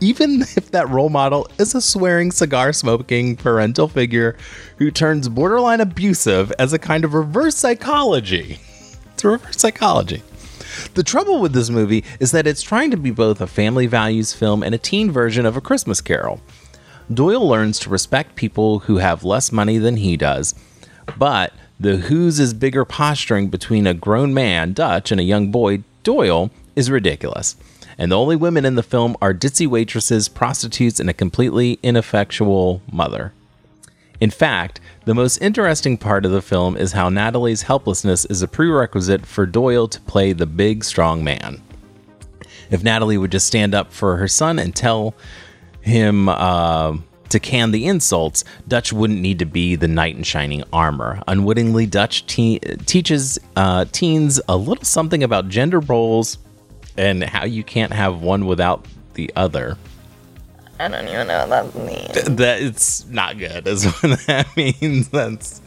even 0.00 0.42
if 0.56 0.70
that 0.70 0.88
role 0.88 1.08
model 1.08 1.48
is 1.58 1.74
a 1.74 1.80
swearing 1.80 2.30
cigar 2.30 2.72
smoking 2.72 3.36
parental 3.36 3.88
figure 3.88 4.36
who 4.78 4.90
turns 4.90 5.28
borderline 5.28 5.80
abusive 5.80 6.52
as 6.58 6.72
a 6.72 6.78
kind 6.78 7.04
of 7.04 7.14
reverse 7.14 7.56
psychology 7.56 8.58
it's 9.12 9.24
a 9.24 9.28
reverse 9.28 9.58
psychology 9.58 10.22
the 10.94 11.02
trouble 11.02 11.40
with 11.40 11.52
this 11.52 11.70
movie 11.70 12.04
is 12.20 12.30
that 12.30 12.46
it's 12.46 12.62
trying 12.62 12.90
to 12.90 12.96
be 12.96 13.10
both 13.10 13.40
a 13.40 13.46
family 13.46 13.86
values 13.86 14.32
film 14.32 14.62
and 14.62 14.74
a 14.74 14.78
teen 14.78 15.10
version 15.10 15.44
of 15.44 15.56
a 15.56 15.60
christmas 15.60 16.00
carol 16.00 16.40
Doyle 17.12 17.46
learns 17.46 17.78
to 17.80 17.90
respect 17.90 18.36
people 18.36 18.80
who 18.80 18.98
have 18.98 19.24
less 19.24 19.50
money 19.50 19.78
than 19.78 19.96
he 19.96 20.16
does, 20.16 20.54
but 21.16 21.54
the 21.80 21.96
whose 21.96 22.38
is 22.38 22.52
bigger 22.52 22.84
posturing 22.84 23.48
between 23.48 23.86
a 23.86 23.94
grown 23.94 24.34
man, 24.34 24.74
Dutch, 24.74 25.10
and 25.10 25.20
a 25.20 25.24
young 25.24 25.50
boy, 25.50 25.82
Doyle, 26.02 26.50
is 26.76 26.90
ridiculous. 26.90 27.56
And 27.96 28.12
the 28.12 28.18
only 28.18 28.36
women 28.36 28.64
in 28.64 28.74
the 28.74 28.82
film 28.82 29.16
are 29.22 29.32
ditzy 29.32 29.66
waitresses, 29.66 30.28
prostitutes, 30.28 31.00
and 31.00 31.08
a 31.08 31.14
completely 31.14 31.78
ineffectual 31.82 32.82
mother. 32.92 33.32
In 34.20 34.30
fact, 34.30 34.80
the 35.04 35.14
most 35.14 35.38
interesting 35.38 35.96
part 35.96 36.26
of 36.26 36.32
the 36.32 36.42
film 36.42 36.76
is 36.76 36.92
how 36.92 37.08
Natalie's 37.08 37.62
helplessness 37.62 38.24
is 38.26 38.42
a 38.42 38.48
prerequisite 38.48 39.24
for 39.24 39.46
Doyle 39.46 39.88
to 39.88 40.00
play 40.02 40.32
the 40.32 40.46
big, 40.46 40.84
strong 40.84 41.24
man. 41.24 41.62
If 42.70 42.84
Natalie 42.84 43.16
would 43.16 43.32
just 43.32 43.46
stand 43.46 43.74
up 43.74 43.92
for 43.92 44.16
her 44.16 44.28
son 44.28 44.58
and 44.58 44.76
tell 44.76 45.14
him 45.80 46.28
uh, 46.28 46.96
to 47.28 47.40
can 47.40 47.70
the 47.70 47.86
insults, 47.86 48.44
Dutch 48.66 48.92
wouldn't 48.92 49.20
need 49.20 49.38
to 49.40 49.46
be 49.46 49.76
the 49.76 49.88
knight 49.88 50.16
in 50.16 50.22
shining 50.22 50.64
armor. 50.72 51.22
Unwittingly, 51.26 51.86
Dutch 51.86 52.26
te- 52.26 52.58
teaches 52.58 53.38
uh, 53.56 53.84
teens 53.92 54.40
a 54.48 54.56
little 54.56 54.84
something 54.84 55.22
about 55.22 55.48
gender 55.48 55.80
roles 55.80 56.38
and 56.96 57.22
how 57.22 57.44
you 57.44 57.62
can't 57.62 57.92
have 57.92 58.22
one 58.22 58.46
without 58.46 58.86
the 59.14 59.30
other. 59.36 59.76
I 60.80 60.86
don't 60.88 61.08
even 61.08 61.26
know 61.26 61.46
what 61.46 61.72
that 61.72 61.84
means. 61.84 62.36
That 62.36 62.62
it's 62.62 63.04
not 63.08 63.36
good, 63.36 63.66
is 63.66 63.84
what 64.00 64.18
that 64.26 64.56
means. 64.56 65.08
That's, 65.08 65.60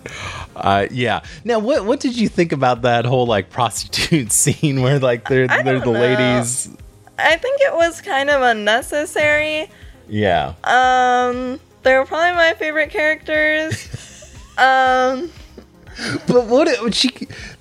uh, 0.56 0.88
yeah. 0.90 1.22
Now, 1.44 1.60
what 1.60 1.86
what 1.86 2.00
did 2.00 2.18
you 2.18 2.30
think 2.30 2.52
about 2.54 2.84
that 2.84 3.06
whole 3.06 3.26
like 3.26 3.50
prostitute 3.50 4.32
scene 4.32 4.82
where 4.82 5.00
like 5.00 5.28
they're 5.28 5.48
I 5.50 5.64
they're 5.64 5.80
the 5.80 5.92
know. 5.92 6.00
ladies? 6.00 6.70
I 7.20 7.36
think 7.36 7.62
it 7.62 7.74
was 7.74 8.02
kind 8.02 8.30
of 8.30 8.42
unnecessary. 8.42 9.70
Yeah. 10.12 10.54
Um, 10.66 11.60
they 11.84 11.96
were 11.98 12.06
probably 12.06 12.34
my 12.36 12.54
favorite 12.54 12.90
characters. 12.90 13.88
um, 14.58 15.32
But 16.28 16.46
what 16.48 16.68
it, 16.68 16.94
she 16.94 17.10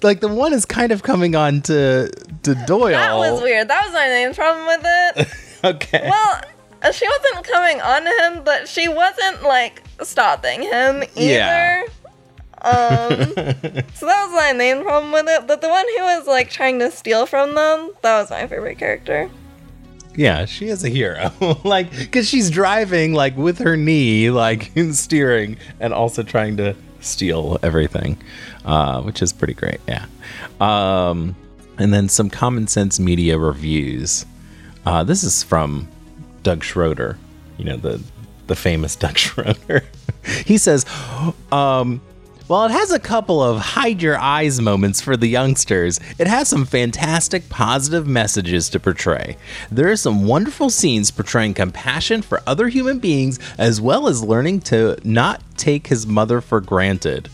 like 0.03 0.21
the 0.21 0.29
one 0.29 0.53
is 0.53 0.65
kind 0.65 0.93
of 0.93 1.03
coming 1.03 1.35
on 1.37 1.63
to 1.63 2.11
to 2.43 2.55
Doyle. 2.67 2.91
that 2.93 3.15
was 3.17 3.41
weird. 3.43 3.69
That 3.69 3.85
was 3.85 3.93
my 3.95 4.07
main 4.09 4.35
problem 4.35 4.67
with 4.67 4.83
it. 4.85 5.29
Okay. 5.63 6.09
Well, 6.09 6.41
uh, 6.83 6.91
she 6.91 7.07
wasn't 7.07 7.45
coming 7.45 7.83
on 7.83 8.03
to 8.03 8.11
him, 8.23 8.45
but 8.45 8.67
she 8.67 8.89
wasn't 8.89 9.43
like 9.43 9.83
stopping 10.03 10.63
him 10.63 11.03
either. 11.15 11.85
Yeah. 11.85 11.85
Um, 12.63 13.11
so 13.95 14.07
that 14.07 14.27
was 14.27 14.33
my 14.35 14.55
main 14.57 14.83
problem 14.83 15.13
with 15.13 15.27
it. 15.29 15.47
But 15.47 15.61
the 15.61 15.69
one 15.69 15.85
who 15.99 16.03
was 16.05 16.27
like 16.27 16.49
trying 16.49 16.79
to 16.79 16.91
steal 16.91 17.27
from 17.27 17.55
them, 17.55 17.93
that 18.01 18.21
was 18.23 18.31
my 18.31 18.47
favorite 18.47 18.79
character. 18.79 19.31
Yeah, 20.17 20.45
she 20.45 20.69
is 20.69 20.85
a 20.85 20.89
hero. 20.89 21.33
like, 21.65 21.91
because 21.97 22.29
she's 22.29 22.51
driving, 22.51 23.13
like, 23.13 23.37
with 23.37 23.59
her 23.59 23.77
knee, 23.77 24.31
like, 24.31 24.71
in 24.77 24.93
steering, 24.93 25.57
and 25.79 25.93
also 25.93 26.23
trying 26.23 26.57
to 26.59 26.75
steal 27.01 27.59
everything, 27.63 28.19
uh, 28.65 29.03
which 29.03 29.23
is 29.23 29.33
pretty 29.33 29.55
great. 29.55 29.81
Yeah. 29.89 30.07
Um, 30.61 31.37
and 31.79 31.95
then 31.95 32.09
some 32.09 32.29
common 32.29 32.67
sense 32.67 33.01
media 33.01 33.39
reviews. 33.39 34.27
Uh, 34.85 35.05
this 35.05 35.23
is 35.23 35.43
from 35.43 35.89
Doug 36.43 36.63
Schroeder, 36.63 37.19
you 37.57 37.65
know, 37.65 37.77
the, 37.77 38.03
the 38.47 38.57
famous 38.57 38.97
Doug 38.97 39.17
Schroeder. 39.17 39.85
he 40.45 40.59
says, 40.59 40.85
um, 41.53 42.01
while 42.51 42.67
it 42.67 42.73
has 42.73 42.91
a 42.91 42.99
couple 42.99 43.41
of 43.41 43.61
hide 43.61 44.03
your 44.03 44.19
eyes 44.19 44.61
moments 44.61 45.01
for 45.01 45.17
the 45.17 45.29
youngsters, 45.29 46.01
it 46.19 46.27
has 46.27 46.49
some 46.49 46.65
fantastic 46.65 47.49
positive 47.49 48.09
messages 48.09 48.69
to 48.69 48.81
portray. 48.81 49.37
There 49.71 49.89
are 49.89 49.97
some 49.97 50.27
wonderful 50.27 50.69
scenes 50.69 51.13
portraying 51.13 51.55
compassion 51.55 52.23
for 52.23 52.43
other 52.49 52.67
human 52.67 52.99
beings 52.99 53.39
as 53.57 53.81
well 53.81 54.09
as 54.09 54.25
learning 54.25 54.63
to 54.63 54.99
not 55.05 55.41
take 55.57 55.87
his 55.87 56.09
mother 56.09 56.41
for 56.41 56.61
granted. 56.61 57.29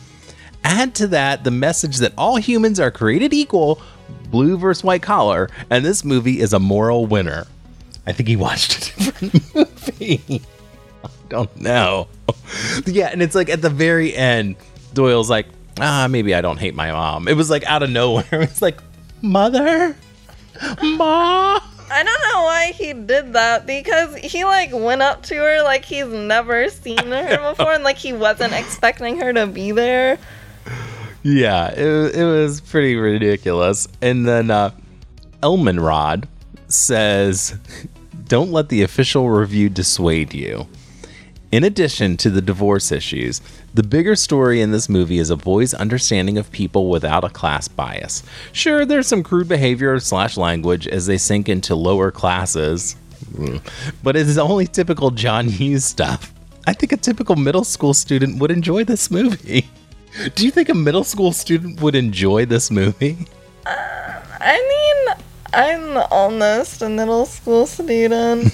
Add 0.63 0.95
to 0.97 1.07
that 1.07 1.45
the 1.45 1.51
message 1.51 1.97
that 1.97 2.13
all 2.19 2.37
humans 2.37 2.79
are 2.79 2.91
created 2.91 3.33
equal, 3.33 3.81
blue 4.31 4.59
versus 4.59 4.85
white 4.85 5.01
collar, 5.01 5.49
and 5.71 5.83
this 5.83 6.05
movie 6.05 6.41
is 6.41 6.53
a 6.53 6.61
moral 6.61 7.07
winner. 7.07 7.47
I 8.07 8.13
think 8.13 8.29
he 8.29 8.37
watched 8.37 8.77
a 8.77 8.95
different 9.05 9.55
movie. 9.55 10.43
I 11.05 11.09
don't 11.31 11.57
know. 11.57 12.09
yeah, 12.85 13.09
and 13.11 13.23
it's 13.23 13.35
like 13.35 13.49
at 13.49 13.63
the 13.63 13.71
very 13.71 14.15
end, 14.15 14.57
Doyle's 14.97 15.31
like, 15.31 15.47
ah, 15.79 16.09
maybe 16.11 16.35
I 16.35 16.41
don't 16.41 16.57
hate 16.57 16.75
my 16.75 16.91
mom. 16.91 17.29
It 17.29 17.37
was 17.37 17.51
like 17.51 17.65
out 17.65 17.85
of 17.85 17.91
nowhere. 17.91 18.25
It's 18.33 18.63
like, 18.63 18.81
mother, 19.23 19.95
ma. 20.83 21.61
I 21.89 22.03
don't 22.03 22.35
know 22.35 22.43
why 22.43 22.73
he 22.73 22.93
did 22.95 23.35
that 23.35 23.65
because 23.65 24.17
he 24.17 24.45
like 24.45 24.71
went 24.73 25.03
up 25.03 25.23
to 25.25 25.37
her 25.37 25.63
like 25.63 25.85
he's 25.85 26.07
never 26.07 26.69
seen 26.69 26.99
her 26.99 27.39
before 27.51 27.75
and 27.75 27.85
like 27.85 27.99
he 27.99 28.13
wasn't 28.13 28.55
expecting 28.55 29.21
her 29.21 29.33
to 29.33 29.47
be 29.47 29.71
there. 29.71 30.19
Yeah, 31.23 31.69
it, 31.69 32.17
it 32.17 32.25
was 32.25 32.61
pretty 32.61 32.97
ridiculous. 32.97 33.87
And 34.01 34.27
then 34.27 34.51
uh, 34.51 34.71
Elmenrod 35.43 36.27
says, 36.69 37.57
don't 38.27 38.51
let 38.51 38.69
the 38.69 38.83
official 38.83 39.31
review 39.31 39.69
dissuade 39.69 40.35
you. 40.35 40.67
In 41.57 41.65
addition 41.65 42.19
to 42.19 42.29
the 42.29 42.43
divorce 42.43 42.93
issues, 42.93 43.41
the 43.73 43.83
bigger 43.83 44.15
story 44.15 44.61
in 44.61 44.73
this 44.73 44.91
movie 44.91 45.17
is 45.17 45.31
a 45.31 45.39
boy's 45.39 45.73
understanding 45.73 46.37
of 46.37 46.53
people 46.53 46.91
without 46.91 47.25
a 47.25 47.31
class 47.31 47.67
bias. 47.67 48.23
Sure, 48.53 48.85
there's 48.85 49.07
some 49.07 49.23
crude 49.23 49.49
behavior 49.49 49.99
slash 49.99 50.37
language 50.37 50.87
as 50.87 51.07
they 51.07 51.17
sink 51.17 51.49
into 51.49 51.75
lower 51.75 52.11
classes, 52.11 52.97
but 54.03 54.17
it 54.17 54.29
is 54.29 54.37
only 54.37 54.67
typical 54.67 55.11
John 55.11 55.49
Hughes 55.49 55.87
stuff. 55.87 56.35
I 56.67 56.75
think 56.75 56.93
a 56.93 56.99
typical 56.99 57.37
middle 57.37 57.65
school 57.65 57.95
student 57.95 58.39
would 58.39 58.51
enjoy 58.51 58.85
this 58.85 59.11
movie. 59.11 59.67
Do 60.35 60.45
you 60.45 60.51
think 60.51 60.69
a 60.69 60.75
middle 60.75 61.05
school 61.05 61.33
student 61.33 61.81
would 61.81 61.95
enjoy 61.95 62.45
this 62.45 62.71
movie? 62.71 63.17
I 63.65 64.59
mean, 64.59 64.76
I'm 65.57 65.97
almost 66.11 66.83
a 66.83 66.89
middle 66.89 67.25
school 67.25 67.67
student, 67.67 68.53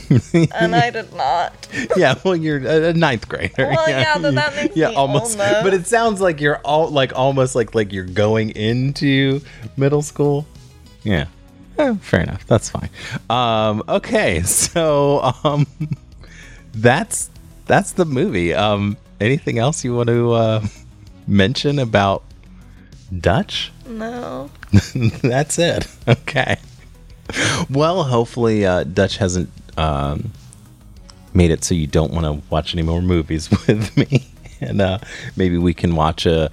and 0.55 0.75
I 0.77 0.91
did 0.91 1.12
not. 1.15 1.53
yeah, 1.97 2.15
well, 2.25 2.37
you're 2.37 2.59
a 2.65 2.91
a 2.91 2.93
ninth 2.93 3.29
grader. 3.29 3.53
Well, 3.59 3.88
yeah, 3.88 4.19
but 4.19 4.35
that 4.37 4.55
makes 4.57 4.77
yeah, 4.77 4.91
me 4.91 4.95
almost. 4.95 5.38
almost. 5.38 5.65
But 5.65 5.75
it 5.75 5.87
sounds 5.88 6.21
like 6.21 6.41
you're 6.41 6.59
all 6.59 6.88
like 6.91 7.12
almost 7.19 7.57
like 7.57 7.75
like 7.75 7.93
you're 7.93 8.05
going 8.05 8.51
into 8.51 9.41
middle 9.77 10.03
school. 10.03 10.47
Yeah, 11.03 11.27
Eh, 11.79 11.95
fair 12.01 12.21
enough. 12.21 12.47
That's 12.47 12.69
fine. 12.71 12.91
Um, 13.29 13.83
okay, 13.88 14.43
so 14.47 15.35
um, 15.43 15.67
that's 16.73 17.31
that's 17.67 17.93
the 17.93 18.05
movie. 18.05 18.55
Um, 18.55 18.97
anything 19.21 19.59
else 19.59 19.85
you 19.85 19.95
want 19.97 20.09
to 20.09 20.33
uh, 20.33 20.67
mention 21.27 21.79
about 21.81 22.23
Dutch? 23.21 23.73
No. 23.87 24.51
That's 25.23 25.59
it. 25.59 25.87
Okay. 26.07 26.57
Well, 27.70 28.05
hopefully, 28.05 28.64
uh, 28.66 28.85
Dutch 28.85 29.16
hasn't 29.18 29.51
um, 29.77 30.33
made 31.35 31.51
it 31.51 31.64
so 31.64 31.75
you 31.75 31.87
don't 31.87 32.12
want 32.12 32.27
to 32.27 32.46
watch 32.51 32.75
any 32.75 32.83
more 32.83 33.03
movies 33.03 33.51
with 33.66 33.96
me, 33.96 34.27
and 34.61 34.81
uh, 34.81 34.98
maybe 35.37 35.59
we 35.59 35.75
can 35.75 35.94
watch 35.96 36.27
a 36.27 36.51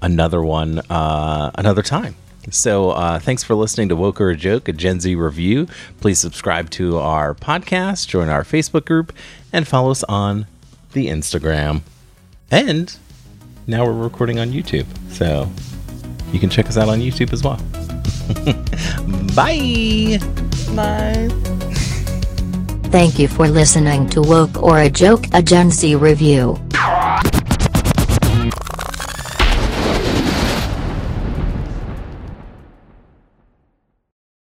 another 0.00 0.42
one 0.42 0.80
uh, 0.90 1.50
another 1.54 1.82
time. 1.82 2.14
So, 2.50 2.90
uh, 2.90 3.18
thanks 3.18 3.44
for 3.44 3.54
listening 3.54 3.90
to 3.90 3.96
Woke 3.96 4.20
or 4.22 4.30
a 4.30 4.36
Joke, 4.36 4.68
a 4.68 4.72
Gen 4.72 5.00
Z 5.00 5.14
review. 5.14 5.66
Please 6.00 6.18
subscribe 6.18 6.70
to 6.70 6.96
our 6.96 7.34
podcast, 7.34 8.08
join 8.08 8.30
our 8.30 8.42
Facebook 8.42 8.86
group, 8.86 9.12
and 9.52 9.68
follow 9.68 9.90
us 9.90 10.02
on 10.04 10.46
the 10.92 11.08
Instagram. 11.08 11.82
And 12.50 12.96
now 13.66 13.84
we're 13.84 13.92
recording 13.92 14.38
on 14.38 14.50
YouTube, 14.50 14.86
so 15.12 15.50
you 16.32 16.40
can 16.40 16.48
check 16.48 16.66
us 16.68 16.78
out 16.78 16.88
on 16.88 17.00
YouTube 17.00 17.34
as 17.34 17.42
well. 17.44 17.60
Bye. 19.34 20.18
Bye. 20.74 21.28
Thank 22.90 23.18
you 23.18 23.28
for 23.28 23.48
listening 23.48 24.08
to 24.10 24.22
Woke 24.22 24.62
or 24.62 24.80
a 24.80 24.90
Joke, 24.90 25.24
a 25.32 25.42
Gen 25.42 25.70
Z 25.70 25.94
review. 25.94 26.58